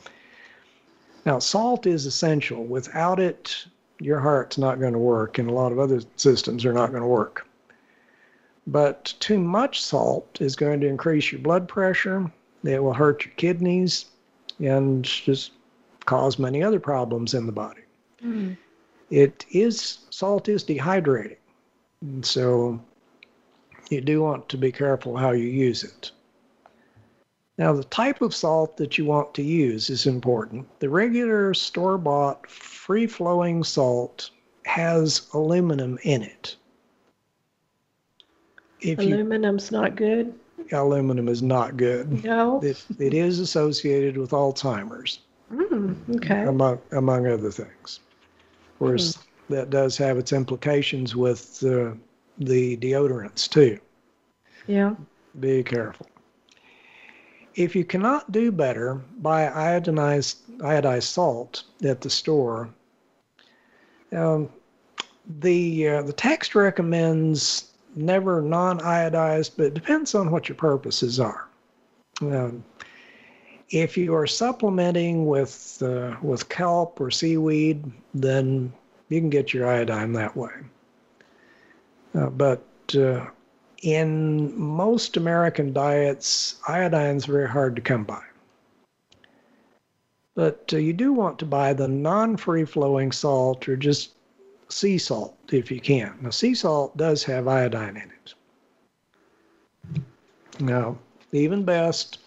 [1.26, 2.64] Now, salt is essential.
[2.64, 3.66] Without it,
[4.00, 7.02] your heart's not going to work, and a lot of other systems are not going
[7.02, 7.46] to work.
[8.66, 12.30] But too much salt is going to increase your blood pressure,
[12.64, 14.06] it will hurt your kidneys,
[14.58, 15.52] and just
[16.04, 17.82] cause many other problems in the body.
[18.22, 18.56] Mm.
[19.10, 21.36] It is, salt is dehydrating.
[22.02, 22.80] And so
[23.90, 26.10] you do want to be careful how you use it.
[27.60, 30.66] Now, the type of salt that you want to use is important.
[30.80, 34.30] The regular store bought free flowing salt
[34.64, 36.56] has aluminum in it.
[38.80, 40.32] If Aluminum's you, not good?
[40.72, 42.24] Aluminum is not good.
[42.24, 42.62] No.
[42.62, 45.18] It, it is associated with Alzheimer's.
[45.52, 46.44] Mm, okay.
[46.44, 48.00] Among, among other things.
[48.72, 49.22] Of course, mm.
[49.50, 51.90] that does have its implications with uh,
[52.38, 53.78] the deodorants too.
[54.66, 54.94] Yeah.
[55.38, 56.06] Be careful.
[57.60, 62.70] If you cannot do better, buy iodized, iodized salt at the store.
[64.12, 64.48] Um,
[65.40, 71.48] the uh, the text recommends never non-iodized, but it depends on what your purposes are.
[72.22, 72.64] Um,
[73.68, 78.72] if you are supplementing with uh, with kelp or seaweed, then
[79.10, 80.54] you can get your iodine that way.
[82.14, 82.64] Uh, but
[82.96, 83.26] uh,
[83.80, 88.22] in most American diets, iodine is very hard to come by.
[90.34, 94.12] But uh, you do want to buy the non free flowing salt or just
[94.68, 96.16] sea salt if you can.
[96.20, 98.34] Now, sea salt does have iodine in it.
[100.60, 100.98] Now,
[101.32, 102.18] even best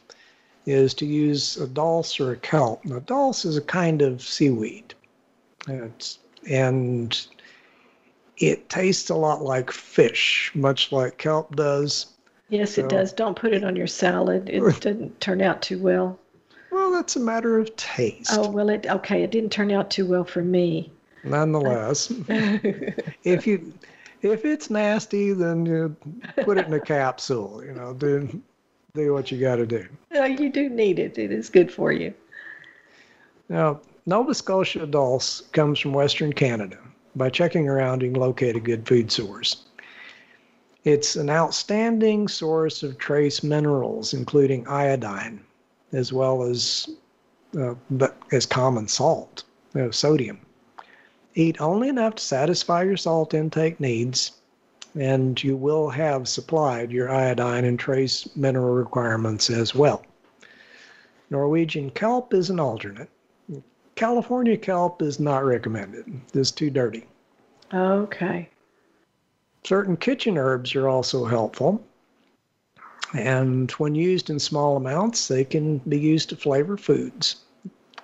[0.66, 2.84] is to use a dulse or a kelp.
[2.86, 4.94] Now, dulse is a kind of seaweed.
[5.68, 7.26] It's, and
[8.38, 12.08] it tastes a lot like fish, much like kelp does.
[12.50, 13.14] Yes, so, it does.
[13.14, 14.50] Don't put it on your salad.
[14.50, 16.20] It didn't turn out too well.
[16.72, 18.32] Well, that's a matter of taste.
[18.34, 19.24] Oh well, it okay.
[19.24, 20.92] It didn't turn out too well for me.
[21.24, 23.74] Nonetheless, if you
[24.24, 25.96] if it's nasty, then you
[26.44, 27.64] put it in a capsule.
[27.64, 28.42] You know, do
[28.96, 29.88] do what you got to do.
[30.12, 31.18] No, you do need it.
[31.18, 32.14] It is good for you.
[33.50, 36.78] Now, Nova Scotia dulse comes from Western Canada.
[37.16, 39.66] By checking around, you can locate a good food source.
[40.84, 45.42] It's an outstanding source of trace minerals, including iodine,
[45.92, 46.90] as well as
[47.58, 47.76] uh,
[48.32, 50.40] as common salt, you know, sodium.
[51.36, 54.32] Eat only enough to satisfy your salt intake needs,
[55.00, 60.04] and you will have supplied your iodine and trace mineral requirements as well.
[61.30, 63.10] Norwegian kelp is an alternate.
[63.96, 66.06] California kelp is not recommended.
[66.34, 67.06] It's too dirty.
[67.74, 68.50] Okay.
[69.64, 71.84] Certain kitchen herbs are also helpful.
[73.14, 77.38] And when used in small amounts, they can be used to flavor foods,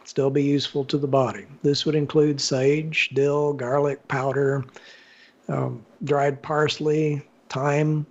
[0.03, 1.45] still be useful to the body.
[1.63, 4.65] This would include sage, dill, garlic powder,
[5.47, 8.05] um, dried parsley, thyme,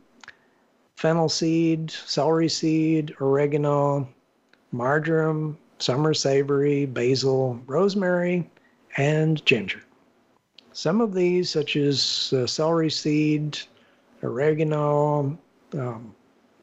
[0.96, 4.08] fennel seed, celery seed, oregano,
[4.72, 8.48] marjoram, summer savory, basil, rosemary,
[8.96, 9.82] and ginger.
[10.72, 13.58] Some of these, such as uh, celery seed,
[14.22, 15.36] oregano,
[15.74, 16.14] um,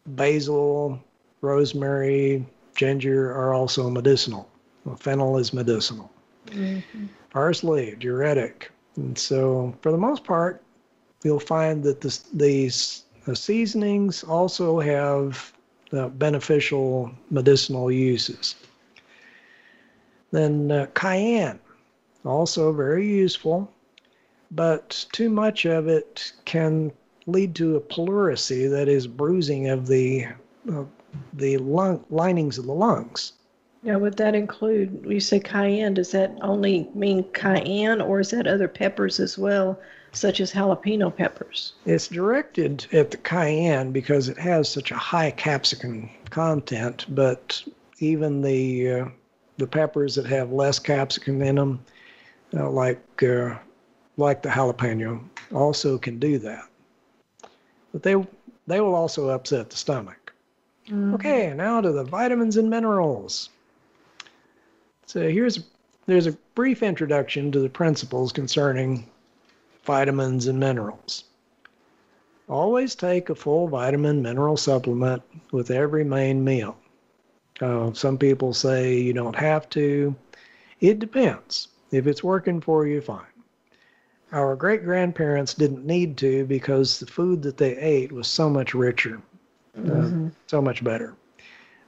[0.08, 0.99] basil,
[1.41, 4.49] rosemary, ginger, are also medicinal.
[4.84, 6.12] Well, fennel is medicinal.
[6.47, 7.06] Mm-hmm.
[7.30, 8.71] Parsley, diuretic.
[8.95, 10.63] And so, for the most part,
[11.23, 15.51] you'll find that this, these uh, seasonings also have
[15.91, 18.56] uh, beneficial medicinal uses.
[20.36, 21.60] Then uh, cayenne,
[22.26, 23.71] also very useful,
[24.52, 26.91] but too much of it can
[27.26, 30.26] lead to a pleurisy, that is bruising of the
[30.69, 30.84] uh,
[31.32, 33.32] the lung linings of the lungs.
[33.82, 38.45] Now, would that include, you say cayenne, does that only mean cayenne or is that
[38.45, 39.80] other peppers as well,
[40.12, 41.76] such as jalapeno peppers?
[41.86, 47.64] It's directed at the cayenne because it has such a high capsicum content, but
[47.99, 49.05] even the uh,
[49.58, 51.80] the peppers that have less capsicum in them,
[52.53, 53.56] uh, like uh,
[54.18, 55.22] like the jalapeno,
[55.53, 56.66] also can do that.
[57.91, 58.16] But they
[58.68, 60.34] they will also upset the stomach.
[60.88, 61.16] Mm-hmm.
[61.16, 63.49] Okay, now to the vitamins and minerals.
[65.06, 65.60] So here's
[66.06, 69.10] there's a brief introduction to the principles concerning
[69.84, 71.24] vitamins and minerals.
[72.47, 76.78] Always take a full vitamin mineral supplement with every main meal.
[77.62, 80.16] Uh, some people say you don't have to.
[80.82, 81.70] It depends.
[81.91, 83.24] If it's working for you, fine.
[84.32, 88.74] Our great grandparents didn't need to because the food that they ate was so much
[88.74, 89.22] richer
[89.78, 90.28] mm-hmm.
[90.28, 91.16] uh, so much better.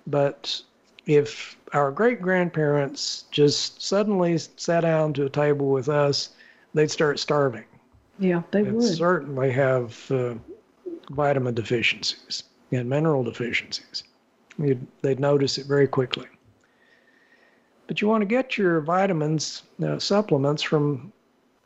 [0.05, 0.61] But
[1.05, 6.29] if our great grandparents just suddenly sat down to a table with us,
[6.73, 7.65] they'd start starving.
[8.19, 8.83] Yeah, they would.
[8.83, 10.35] Certainly have uh,
[11.11, 14.03] vitamin deficiencies and mineral deficiencies.
[14.59, 16.27] You'd, they'd notice it very quickly.
[17.87, 21.13] But you want to get your vitamins, uh, supplements from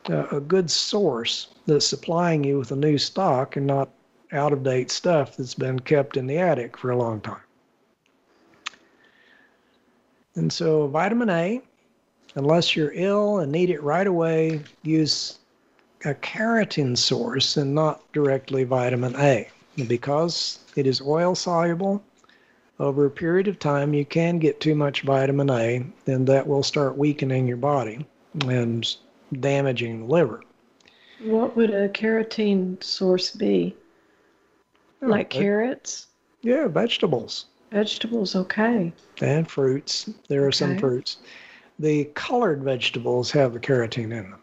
[0.08, 3.90] uh, a good source that's supplying you with a new stock and not
[4.32, 7.40] out of date stuff that's been kept in the attic for a long time.
[10.34, 11.60] And so, vitamin A,
[12.36, 15.38] unless you're ill and need it right away, use
[16.04, 19.48] a carotene source and not directly vitamin A.
[19.86, 22.02] Because it is oil soluble,
[22.82, 26.64] over a period of time, you can get too much vitamin A, and that will
[26.64, 28.04] start weakening your body
[28.46, 28.96] and
[29.38, 30.42] damaging the liver.
[31.22, 33.76] What would a carotene source be?
[35.00, 36.08] Oh, like carrots?
[36.42, 37.46] Yeah, vegetables.
[37.70, 38.92] Vegetables, okay.
[39.20, 40.10] And fruits.
[40.28, 40.56] There are okay.
[40.56, 41.18] some fruits.
[41.78, 44.40] The colored vegetables have the carotene in them.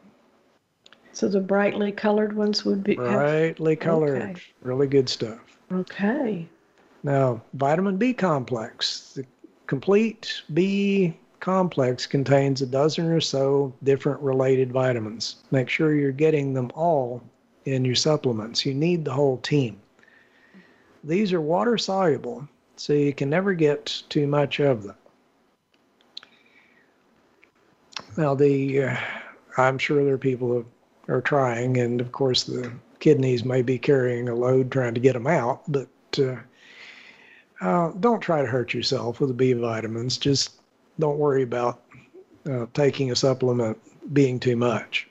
[1.11, 4.21] So the brightly colored ones would be brightly colored.
[4.21, 4.41] Okay.
[4.61, 5.39] Really good stuff.
[5.71, 6.47] Okay.
[7.03, 9.13] Now, vitamin B complex.
[9.15, 9.25] The
[9.67, 15.37] complete B complex contains a dozen or so different related vitamins.
[15.51, 17.21] Make sure you're getting them all
[17.65, 18.65] in your supplements.
[18.65, 19.79] You need the whole team.
[21.03, 24.95] These are water soluble, so you can never get too much of them.
[28.17, 28.97] Now, the uh,
[29.57, 30.65] I'm sure there are people who
[31.13, 35.13] are trying, and of course the kidneys may be carrying a load trying to get
[35.13, 35.87] them out, but
[36.17, 36.35] uh,
[37.61, 40.17] uh, don't try to hurt yourself with the B vitamins.
[40.17, 40.61] Just
[40.99, 41.81] don't worry about
[42.49, 43.77] uh, taking a supplement
[44.13, 45.07] being too much.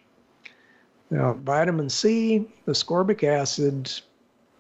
[1.11, 3.91] Now, vitamin C, ascorbic acid,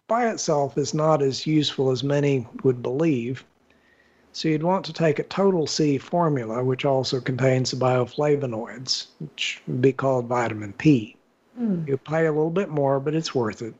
[0.06, 3.44] by itself is not as useful as many would believe.
[4.32, 9.62] So you'd want to take a total C formula, which also contains the bioflavonoids, which
[9.66, 11.16] would be called vitamin P.
[11.60, 11.88] Mm.
[11.88, 13.74] You pay a little bit more, but it's worth it.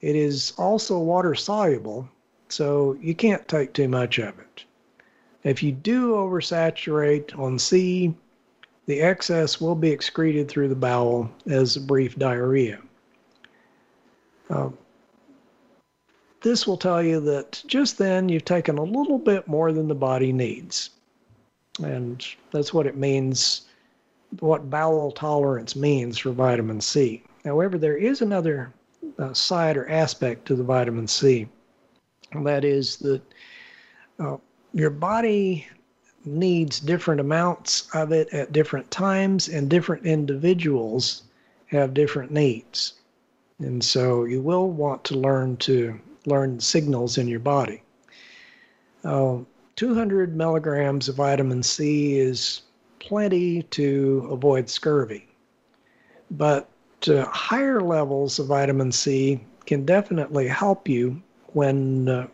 [0.00, 2.08] It is also water soluble,
[2.48, 4.64] so you can't take too much of it.
[5.42, 8.14] If you do oversaturate on C,
[8.86, 12.80] the excess will be excreted through the bowel as brief diarrhea.
[14.48, 14.70] Uh,
[16.40, 19.94] this will tell you that just then you've taken a little bit more than the
[19.94, 20.90] body needs.
[21.82, 23.62] And that's what it means,
[24.38, 27.22] what bowel tolerance means for vitamin C.
[27.44, 28.72] However, there is another
[29.18, 31.48] uh, side or aspect to the vitamin C,
[32.44, 33.22] that is that
[34.18, 34.36] uh,
[34.72, 35.66] your body
[36.24, 41.22] needs different amounts of it at different times, and different individuals
[41.66, 42.94] have different needs.
[43.58, 47.82] And so you will want to learn to learn signals in your body.
[49.04, 49.38] Uh,
[49.76, 52.62] 200 milligrams of vitamin C is
[52.98, 55.28] plenty to avoid scurvy.
[56.30, 56.68] But
[57.06, 61.22] uh, higher levels of vitamin C can definitely help you
[61.56, 62.26] when uh,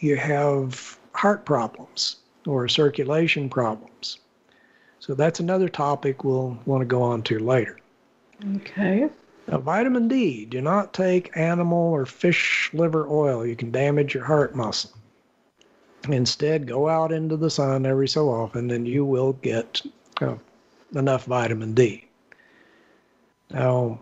[0.00, 4.18] you have heart problems or circulation problems.
[4.98, 7.78] So that's another topic we'll want to go on to later.
[8.56, 9.08] Okay.
[9.48, 13.46] Now, vitamin D, do not take animal or fish liver oil.
[13.46, 14.90] You can damage your heart muscle.
[16.10, 19.80] Instead, go out into the sun every so often and you will get
[20.20, 20.34] uh,
[20.94, 22.04] enough vitamin D.
[23.48, 24.00] Now,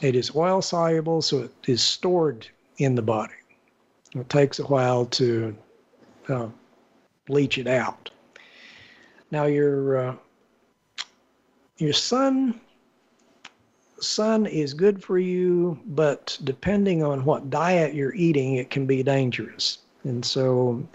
[0.00, 2.48] it is oil soluble, so it is stored
[2.78, 3.34] in the body.
[4.14, 5.56] It takes a while to
[6.28, 6.48] uh,
[7.26, 8.10] bleach it out.
[9.30, 10.14] Now your uh,
[11.78, 12.60] your sun
[14.00, 19.02] sun is good for you, but depending on what diet you're eating, it can be
[19.02, 19.78] dangerous.
[20.04, 20.86] And so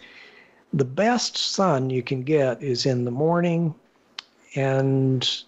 [0.74, 3.74] the best sun you can get is in the morning
[4.56, 5.44] and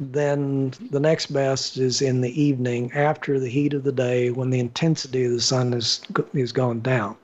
[0.00, 4.50] then the next best is in the evening after the heat of the day when
[4.50, 6.00] the intensity of the sun is
[6.34, 7.16] is gone down.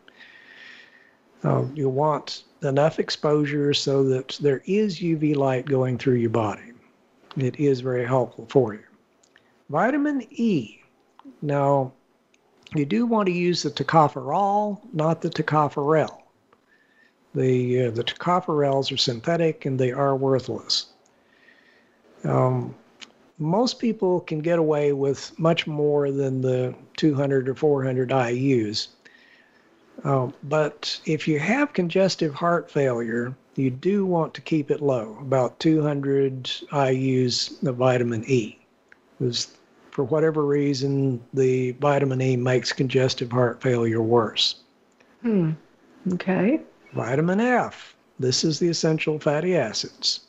[1.45, 6.73] Uh, you want enough exposure so that there is UV light going through your body.
[7.37, 8.85] It is very helpful for you.
[9.69, 10.81] Vitamin E.
[11.43, 11.93] Now,
[12.75, 16.23] you do want to use the tocopherol, not the tocopherol.
[17.35, 20.87] The, uh, the tocopherols are synthetic and they are worthless.
[22.25, 22.75] Um,
[23.39, 28.89] most people can get away with much more than the 200 or 400 IUs.
[30.05, 35.17] Uh, but if you have congestive heart failure, you do want to keep it low,
[35.21, 38.59] about 200 IU's of vitamin E.
[39.19, 39.57] Because
[39.91, 44.57] for whatever reason, the vitamin E makes congestive heart failure worse.
[45.23, 45.53] Hmm.
[46.13, 46.61] Okay.
[46.93, 47.97] Vitamin F.
[48.19, 50.24] This is the essential fatty acids.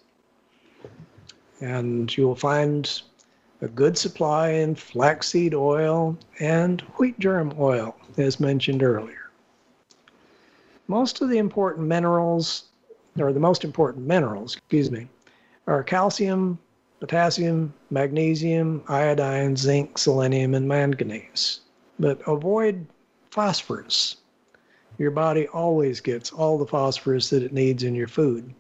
[1.62, 3.02] And you will find
[3.62, 9.30] a good supply in flaxseed oil and wheat germ oil, as mentioned earlier.
[10.88, 12.66] Most of the important minerals,
[13.18, 15.08] or the most important minerals, excuse me,
[15.68, 16.60] are calcium,
[17.00, 21.62] potassium, magnesium, iodine, zinc, selenium, and manganese.
[22.00, 22.86] But avoid
[23.32, 24.18] phosphorus.
[24.98, 28.54] Your body always gets all the phosphorus that it needs in your food.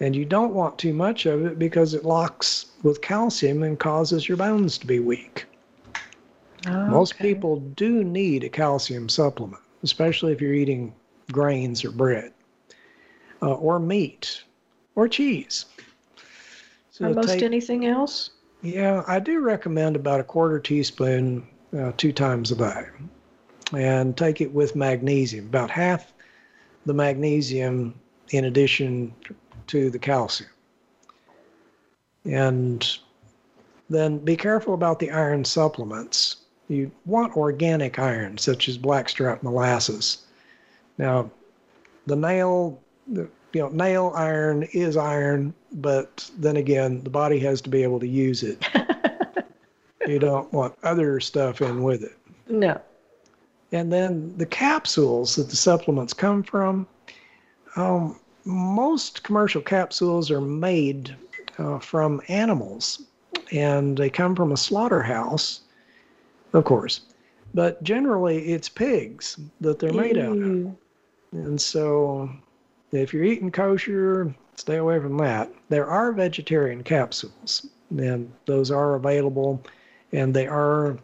[0.00, 4.28] And you don't want too much of it because it locks with calcium and causes
[4.28, 5.46] your bones to be weak.
[6.66, 7.28] Oh, Most okay.
[7.28, 10.94] people do need a calcium supplement, especially if you're eating
[11.32, 12.32] grains or bread,
[13.42, 14.42] uh, or meat,
[14.94, 15.66] or cheese.
[16.90, 18.30] So or most take, anything else?
[18.62, 21.46] Yeah, I do recommend about a quarter teaspoon
[21.76, 22.86] uh, two times a day.
[23.72, 26.12] And take it with magnesium, about half
[26.86, 27.94] the magnesium
[28.30, 29.14] in addition
[29.68, 30.50] to the calcium.
[32.24, 32.98] And
[33.88, 36.36] then be careful about the iron supplements.
[36.68, 40.26] You want organic iron, such as blackstrap molasses.
[40.98, 41.30] Now,
[42.06, 42.78] the nail,
[43.10, 48.00] you know, nail iron is iron, but then again, the body has to be able
[48.00, 48.66] to use it.
[50.06, 52.16] you don't want other stuff in with it.
[52.48, 52.80] No.
[53.72, 56.86] And then the capsules that the supplements come from,
[57.76, 58.18] um,
[58.48, 61.14] most commercial capsules are made
[61.58, 63.02] uh, from animals
[63.52, 65.60] and they come from a slaughterhouse,
[66.54, 67.02] of course.
[67.54, 70.74] But generally, it's pigs that they're made out of.
[71.32, 72.30] And so,
[72.92, 75.52] if you're eating kosher, stay away from that.
[75.68, 79.62] There are vegetarian capsules, and those are available,
[80.12, 80.98] and they are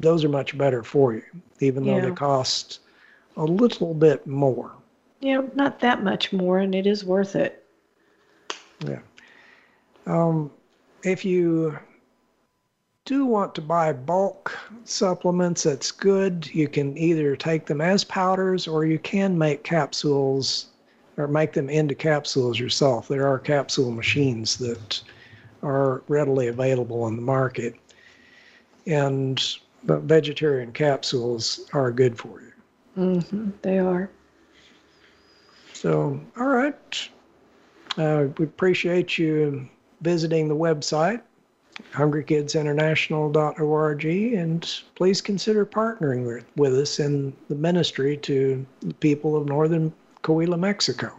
[0.00, 1.22] those are much better for you,
[1.60, 2.00] even yeah.
[2.00, 2.80] though they cost
[3.36, 4.72] a little bit more.
[5.24, 7.64] Yeah, not that much more, and it is worth it.
[8.80, 8.98] Yeah.
[10.04, 10.50] Um,
[11.02, 11.78] if you
[13.06, 14.54] do want to buy bulk
[14.84, 16.46] supplements, that's good.
[16.52, 20.66] You can either take them as powders or you can make capsules
[21.16, 23.08] or make them into capsules yourself.
[23.08, 25.00] There are capsule machines that
[25.62, 27.76] are readily available on the market.
[28.86, 29.42] And
[29.84, 32.52] vegetarian capsules are good for you.
[32.98, 34.10] Mm-hmm, they are.
[35.84, 37.08] So, all right.
[37.98, 39.68] Uh, we appreciate you
[40.00, 41.20] visiting the website,
[41.92, 49.44] hungrykidsinternational.org, and please consider partnering with, with us in the ministry to the people of
[49.44, 51.12] northern Coahuila, Mexico.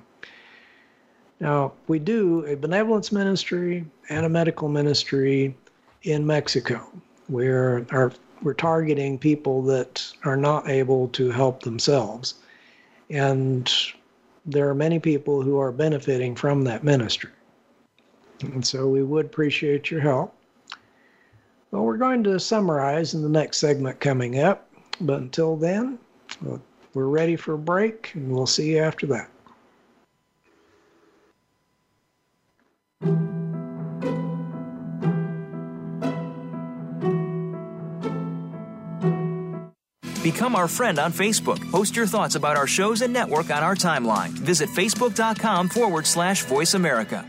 [1.39, 5.55] Now, we do a benevolence ministry and a medical ministry
[6.01, 6.91] in Mexico,
[7.27, 8.11] where our,
[8.41, 12.33] we're targeting people that are not able to help themselves.
[13.11, 13.71] And
[14.45, 17.31] there are many people who are benefiting from that ministry.
[18.41, 20.35] And so we would appreciate your help.
[21.71, 24.69] Well, we're going to summarize in the next segment coming up.
[25.01, 25.99] But until then,
[26.93, 29.07] we're ready for a break, and we'll see you after
[33.01, 33.34] that.
[40.25, 41.61] Become our friend on Facebook.
[41.69, 44.29] Post your thoughts about our shows and network on our timeline.
[44.29, 47.23] Visit facebook.com forward slash voice America.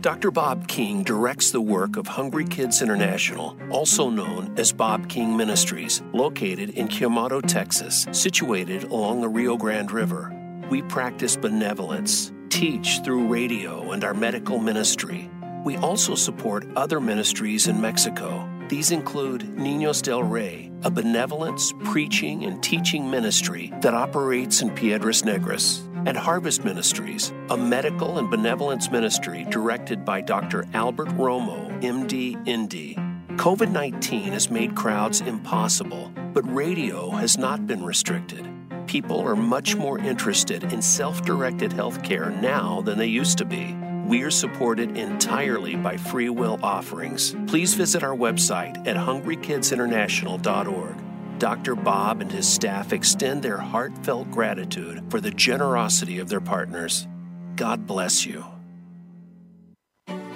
[0.00, 0.30] Dr.
[0.30, 6.02] Bob King directs the work of Hungry Kids International, also known as Bob King Ministries,
[6.14, 10.34] located in Quemado, Texas, situated along the Rio Grande River.
[10.70, 15.28] We practice benevolence, teach through radio and our medical ministry.
[15.62, 22.44] We also support other ministries in Mexico these include Niños del Rey, a benevolence, preaching,
[22.44, 28.88] and teaching ministry that operates in Piedras Negras, and Harvest Ministries, a medical and benevolence
[28.88, 30.68] ministry directed by Dr.
[30.72, 32.96] Albert Romo, MD, ND.
[33.36, 38.48] COVID 19 has made crowds impossible, but radio has not been restricted.
[38.86, 43.76] People are much more interested in self directed healthcare now than they used to be.
[44.10, 47.36] We are supported entirely by free will offerings.
[47.46, 51.38] Please visit our website at hungrykidsinternational.org.
[51.38, 51.76] Dr.
[51.76, 57.06] Bob and his staff extend their heartfelt gratitude for the generosity of their partners.
[57.54, 58.44] God bless you.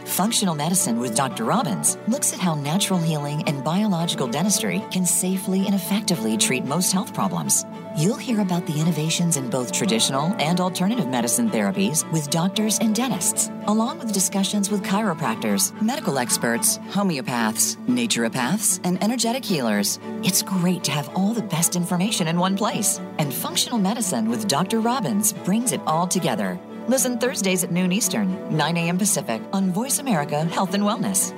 [0.05, 1.43] Functional Medicine with Dr.
[1.43, 6.93] Robbins looks at how natural healing and biological dentistry can safely and effectively treat most
[6.93, 7.65] health problems
[7.97, 12.93] You'll hear about the innovations in both traditional and alternative medicine therapies with doctors and
[12.93, 20.01] dentists, along with discussions with chiropractors, medical experts, homeopaths, naturopaths, and energetic healers.
[20.25, 23.01] It's great to have all the best information in one place.
[23.19, 24.81] And functional medicine with Dr.
[24.81, 26.59] Robbins brings it all together.
[26.89, 28.99] Listen Thursdays at noon Eastern, 9 a.m.
[28.99, 31.33] Pacific on Voice America Health and Wellness.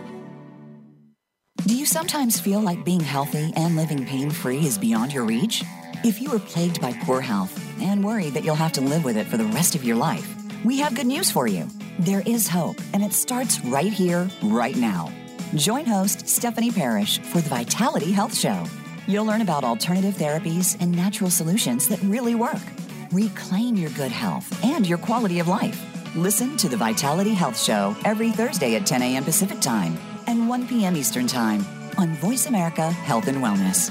[1.66, 5.62] Do you sometimes feel like being healthy and living pain free is beyond your reach?
[6.06, 7.52] If you are plagued by poor health
[7.82, 10.36] and worry that you'll have to live with it for the rest of your life,
[10.64, 11.68] we have good news for you.
[11.98, 15.12] There is hope, and it starts right here, right now.
[15.56, 18.66] Join host Stephanie Parrish for the Vitality Health Show.
[19.08, 22.62] You'll learn about alternative therapies and natural solutions that really work.
[23.10, 25.82] Reclaim your good health and your quality of life.
[26.14, 29.24] Listen to the Vitality Health Show every Thursday at 10 a.m.
[29.24, 29.98] Pacific Time
[30.28, 30.96] and 1 p.m.
[30.96, 31.66] Eastern Time
[31.98, 33.90] on Voice America Health and Wellness.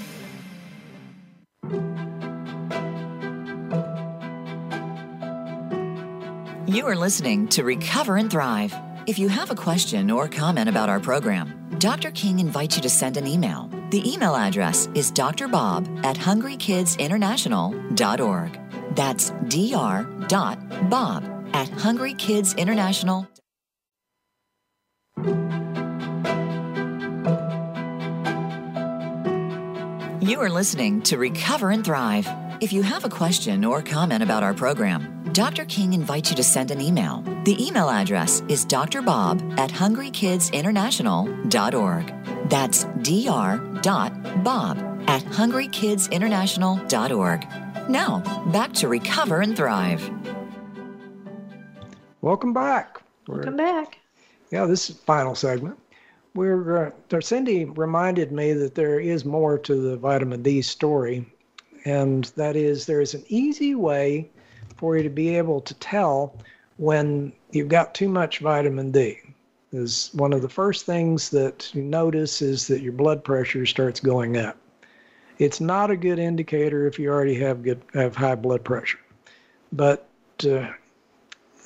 [6.71, 8.73] You are listening to Recover and Thrive.
[9.05, 12.11] If you have a question or comment about our program, Dr.
[12.11, 13.69] King invites you to send an email.
[13.89, 18.95] The email address is drbob at hungrykidsinternational.org.
[18.95, 23.27] That's dr.bob at hungrykidsinternational.
[30.21, 32.29] You are listening to Recover and Thrive.
[32.61, 35.63] If you have a question or comment about our program, Dr.
[35.63, 37.23] King invites you to send an email.
[37.45, 42.49] The email address is drbob at hungrykidsinternational.org.
[42.49, 44.77] That's dr.bob
[45.07, 47.47] at hungrykidsinternational.org.
[47.89, 48.19] Now,
[48.51, 50.11] back to Recover and Thrive.
[52.19, 53.01] Welcome back.
[53.25, 53.99] Welcome back.
[54.51, 55.79] Yeah, this is final segment.
[56.35, 61.25] We're uh, Cindy reminded me that there is more to the vitamin D story,
[61.85, 64.29] and that is there is an easy way
[64.81, 66.35] for you to be able to tell
[66.77, 69.19] when you've got too much vitamin D.
[69.71, 73.99] Is one of the first things that you notice is that your blood pressure starts
[73.99, 74.57] going up.
[75.37, 78.99] It's not a good indicator if you already have good have high blood pressure,
[79.71, 80.09] but
[80.43, 80.71] uh,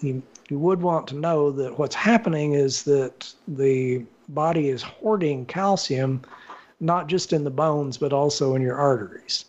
[0.01, 5.45] you, you would want to know that what's happening is that the body is hoarding
[5.45, 6.21] calcium
[6.81, 9.45] not just in the bones but also in your arteries.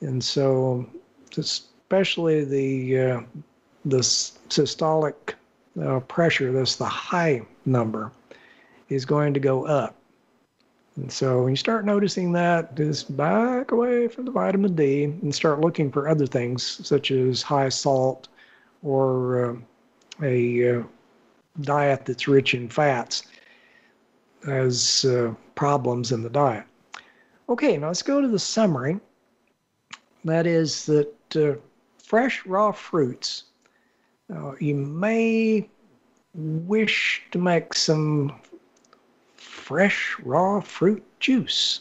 [0.00, 0.86] And so
[1.84, 3.20] especially the uh,
[3.84, 5.34] the systolic
[5.82, 8.10] uh, pressure, that's the high number,
[8.88, 9.94] is going to go up.
[10.96, 15.34] And so when you start noticing that, just back away from the vitamin D and
[15.34, 18.28] start looking for other things such as high salt
[18.82, 19.56] or uh,
[20.22, 20.82] a uh,
[21.60, 23.24] diet that's rich in fats
[24.46, 26.64] as uh, problems in the diet.
[27.48, 28.98] Okay, now let's go to the summary.
[30.24, 31.58] That is that uh,
[32.04, 33.44] fresh raw fruits.
[34.34, 35.68] Uh, you may
[36.34, 38.32] wish to make some
[39.36, 41.80] fresh raw fruit juice.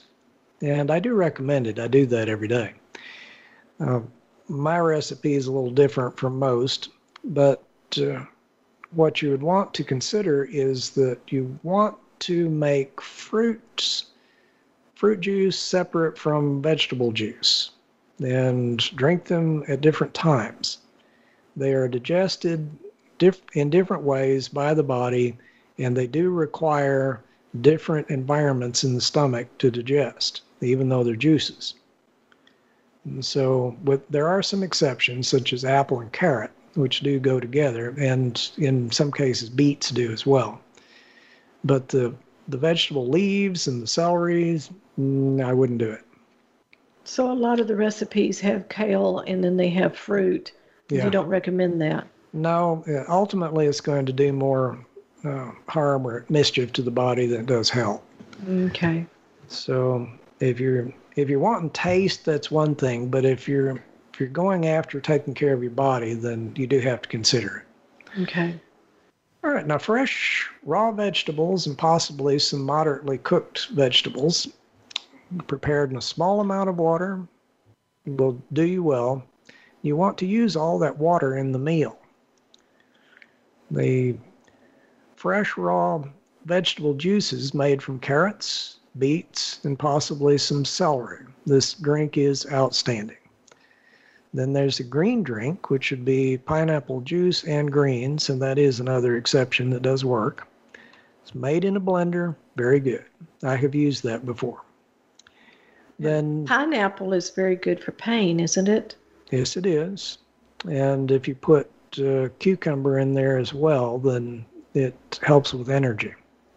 [0.62, 1.78] And I do recommend it.
[1.78, 2.74] I do that every day.
[3.80, 4.00] Uh,
[4.48, 6.90] my recipe is a little different from most,
[7.26, 7.64] but
[7.98, 8.24] uh,
[8.92, 14.06] what you would want to consider is that you want to make fruits,
[14.96, 17.72] fruit juice separate from vegetable juice
[18.20, 20.80] and drink them at different times.
[21.56, 22.70] They are digested
[23.18, 25.38] diff- in different ways by the body,
[25.78, 27.24] and they do require
[27.62, 31.76] different environments in the stomach to digest, even though they're juices.
[33.06, 37.40] And so, but there are some exceptions, such as apple and carrot, which do go
[37.40, 40.62] together, and in some cases, beets do as well.
[41.64, 42.16] But the
[42.48, 46.03] the vegetable leaves and the celeries, mm, I wouldn't do it.
[47.04, 50.52] So a lot of the recipes have kale and then they have fruit.
[50.90, 51.06] Yeah.
[51.06, 52.08] You don't recommend that.
[52.34, 54.84] No, ultimately it's going to do more
[55.24, 58.04] uh, harm or mischief to the body than it does help.
[58.48, 59.06] Okay.
[59.48, 60.08] So
[60.40, 63.10] if you're if you're wanting taste, that's one thing.
[63.10, 63.82] But if you're
[64.14, 67.66] if you're going after taking care of your body, then you do have to consider
[68.16, 68.22] it.
[68.24, 68.60] Okay.
[69.44, 69.66] All right.
[69.66, 74.48] Now, fresh raw vegetables and possibly some moderately cooked vegetables
[75.48, 77.28] prepared in a small amount of water
[78.06, 79.24] will do you well.
[79.82, 81.98] you want to use all that water in the meal.
[83.72, 84.16] The
[85.16, 86.04] fresh raw
[86.46, 91.26] vegetable juices made from carrots, beets, and possibly some celery.
[91.46, 93.18] This drink is outstanding.
[94.34, 98.80] Then there's a green drink, which would be pineapple juice and greens, and that is
[98.80, 100.48] another exception that does work.
[101.22, 103.06] It's made in a blender, very good.
[103.44, 104.63] I have used that before.
[106.04, 108.96] Then pineapple is very good for pain, isn't it?
[109.32, 110.18] Yes, it is.
[110.70, 116.14] And if you put uh, cucumber in there as well, then it helps with energy.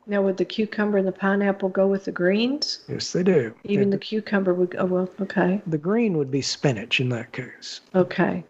[0.09, 2.81] Now, would the cucumber and the pineapple go with the greens?
[2.89, 3.55] Yes, they do.
[3.65, 5.61] Even the cucumber would go, well, okay.
[5.67, 7.81] The green would be spinach in that case.
[7.95, 8.45] Okay.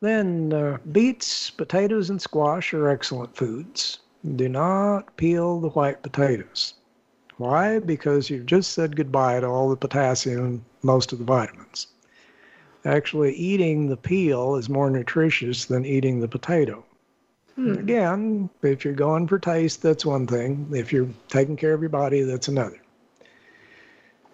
[0.00, 4.00] Then uh, beets, potatoes, and squash are excellent foods.
[4.36, 6.74] Do not peel the white potatoes.
[7.40, 7.78] Why?
[7.78, 11.86] Because you've just said goodbye to all the potassium and most of the vitamins.
[12.84, 16.84] Actually, eating the peel is more nutritious than eating the potato.
[17.54, 17.72] Hmm.
[17.72, 20.68] Again, if you're going for taste, that's one thing.
[20.74, 22.78] If you're taking care of your body, that's another.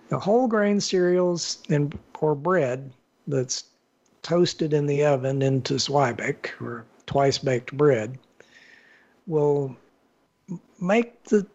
[0.09, 2.93] The whole grain cereals and or bread
[3.29, 3.67] that's
[4.23, 8.19] toasted in the oven into Zwieback or twice baked bread
[9.29, 9.77] will
[10.81, 11.47] make the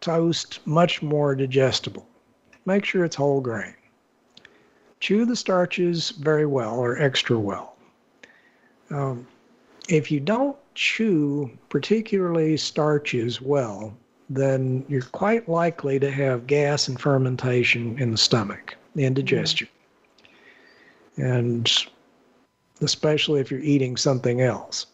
[0.00, 2.06] toast much more digestible.
[2.66, 3.74] Make sure it's whole grain.
[5.00, 7.76] Chew the starches very well or extra well.
[8.90, 9.26] Um,
[9.88, 13.96] if you don't chew particularly starches well,
[14.28, 19.68] then you're quite likely to have gas and fermentation in the stomach, indigestion.
[21.18, 21.22] Mm-hmm.
[21.22, 21.72] And
[22.80, 24.86] especially if you're eating something else.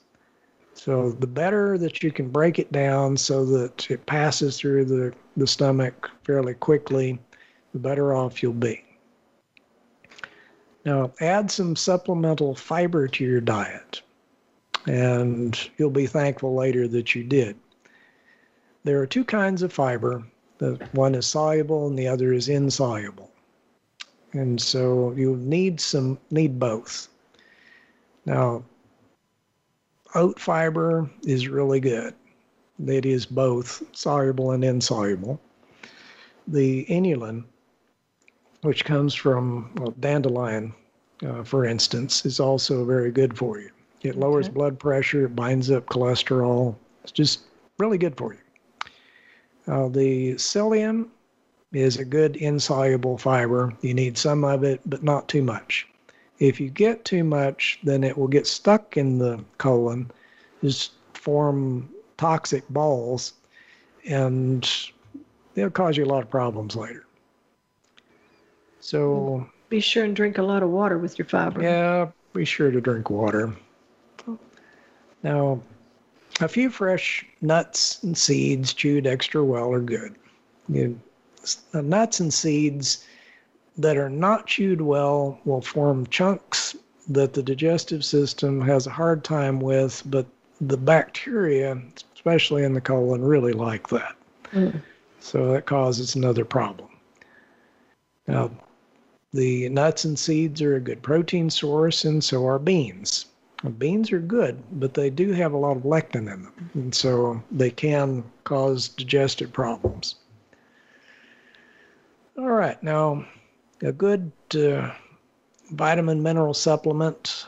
[0.77, 5.15] So the better that you can break it down so that it passes through the,
[5.37, 7.19] the stomach fairly quickly,
[7.73, 8.85] the better off you'll be.
[10.85, 14.03] Now, add some supplemental fiber to your diet
[14.87, 17.57] and you'll be thankful later that you did.
[18.85, 20.25] There are two kinds of fiber.
[20.59, 23.31] The one is soluble and the other is insoluble.
[24.33, 27.09] And so you need some need both.
[28.27, 28.63] Now,
[30.15, 32.15] oat fiber is really good.
[32.87, 35.41] It is both soluble and insoluble.
[36.47, 37.45] The inulin,
[38.63, 40.75] which comes from well, dandelion,
[41.27, 43.71] uh, for instance, is also very good for you.
[44.03, 44.55] It lowers okay.
[44.55, 46.77] blood pressure, it binds up cholesterol.
[47.03, 47.41] It's just
[47.79, 49.73] really good for you.
[49.73, 51.09] Uh, the psyllium
[51.73, 53.73] is a good insoluble fiber.
[53.81, 55.89] You need some of it, but not too much.
[56.39, 60.11] If you get too much, then it will get stuck in the colon,
[60.63, 63.35] just form toxic balls,
[64.09, 64.69] and
[65.55, 67.07] it'll cause you a lot of problems later.
[68.81, 71.63] So be sure and drink a lot of water with your fiber.
[71.63, 73.53] Yeah, be sure to drink water.
[75.23, 75.61] Now,
[76.41, 80.15] a few fresh nuts and seeds chewed extra well are good.
[80.69, 81.01] You,
[81.73, 83.07] nuts and seeds
[83.79, 86.77] that are not chewed well will form chunks
[87.09, 90.27] that the digestive system has a hard time with, but
[90.61, 91.81] the bacteria,
[92.15, 94.17] especially in the colon, really like that.
[94.53, 94.81] Mm.
[95.21, 96.89] So that causes another problem.
[98.27, 98.51] Now,
[99.33, 103.27] the nuts and seeds are a good protein source, and so are beans.
[103.79, 107.43] Beans are good, but they do have a lot of lectin in them, and so
[107.51, 110.17] they can cause digestive problems.
[112.39, 113.25] All right, now
[113.83, 114.91] a good uh,
[115.73, 117.47] vitamin mineral supplement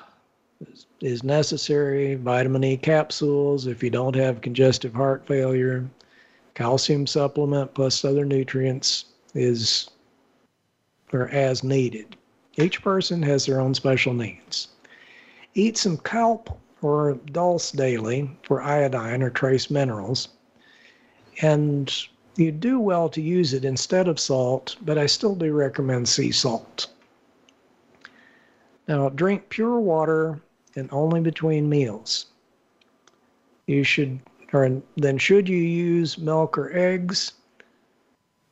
[0.61, 2.15] is, is necessary.
[2.15, 5.89] Vitamin E capsules if you don't have congestive heart failure.
[6.55, 9.91] Calcium supplement plus other nutrients is
[11.13, 12.17] or as needed.
[12.57, 14.69] Each person has their own special needs.
[15.55, 20.29] Eat some kelp or dulse daily for iodine or trace minerals.
[21.41, 21.93] And
[22.39, 26.31] you do well to use it instead of salt, but I still do recommend sea
[26.31, 26.87] salt.
[28.87, 30.41] Now, drink pure water
[30.77, 32.27] and only between meals.
[33.67, 34.21] You should,
[34.53, 37.33] or then should you use milk or eggs?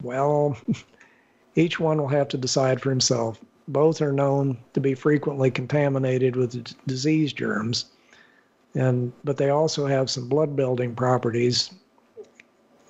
[0.03, 0.59] Well,
[1.55, 3.41] each one will have to decide for himself.
[3.69, 7.87] Both are known to be frequently contaminated with disease germs,
[8.75, 11.71] and but they also have some blood building properties,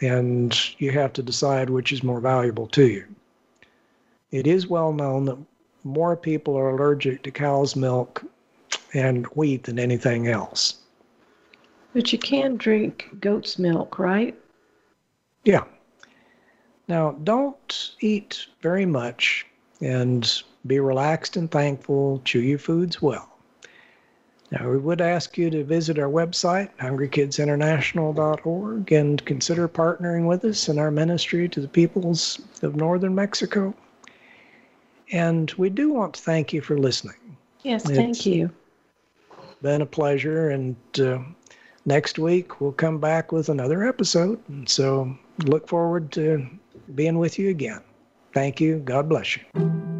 [0.01, 3.05] and you have to decide which is more valuable to you.
[4.30, 5.38] It is well known that
[5.84, 8.24] more people are allergic to cow's milk
[8.92, 10.78] and wheat than anything else.
[11.92, 14.36] But you can drink goat's milk, right?
[15.44, 15.64] Yeah.
[16.88, 19.47] Now, don't eat very much
[19.80, 23.36] and be relaxed and thankful, chew your foods well.
[24.53, 30.68] Now, we would ask you to visit our website, hungrykidsinternational.org, and consider partnering with us
[30.68, 33.74] in our ministry to the peoples of northern Mexico.
[35.11, 37.36] And we do want to thank you for listening.
[37.62, 38.51] Yes, thank it's you.
[39.62, 40.51] Been a pleasure.
[40.51, 41.18] And uh,
[41.84, 44.40] next week, we'll come back with another episode.
[44.49, 46.47] And so look forward to
[46.94, 47.80] being with you again.
[48.32, 48.78] Thank you.
[48.78, 49.95] God bless you.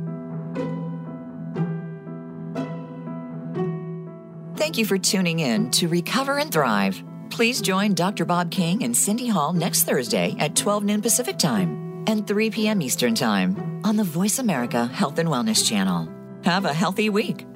[4.67, 7.01] Thank you for tuning in to Recover and Thrive.
[7.31, 8.25] Please join Dr.
[8.25, 12.83] Bob King and Cindy Hall next Thursday at 12 noon Pacific Time and 3 p.m.
[12.83, 16.09] Eastern Time on the Voice America Health and Wellness Channel.
[16.43, 17.47] Have a healthy week.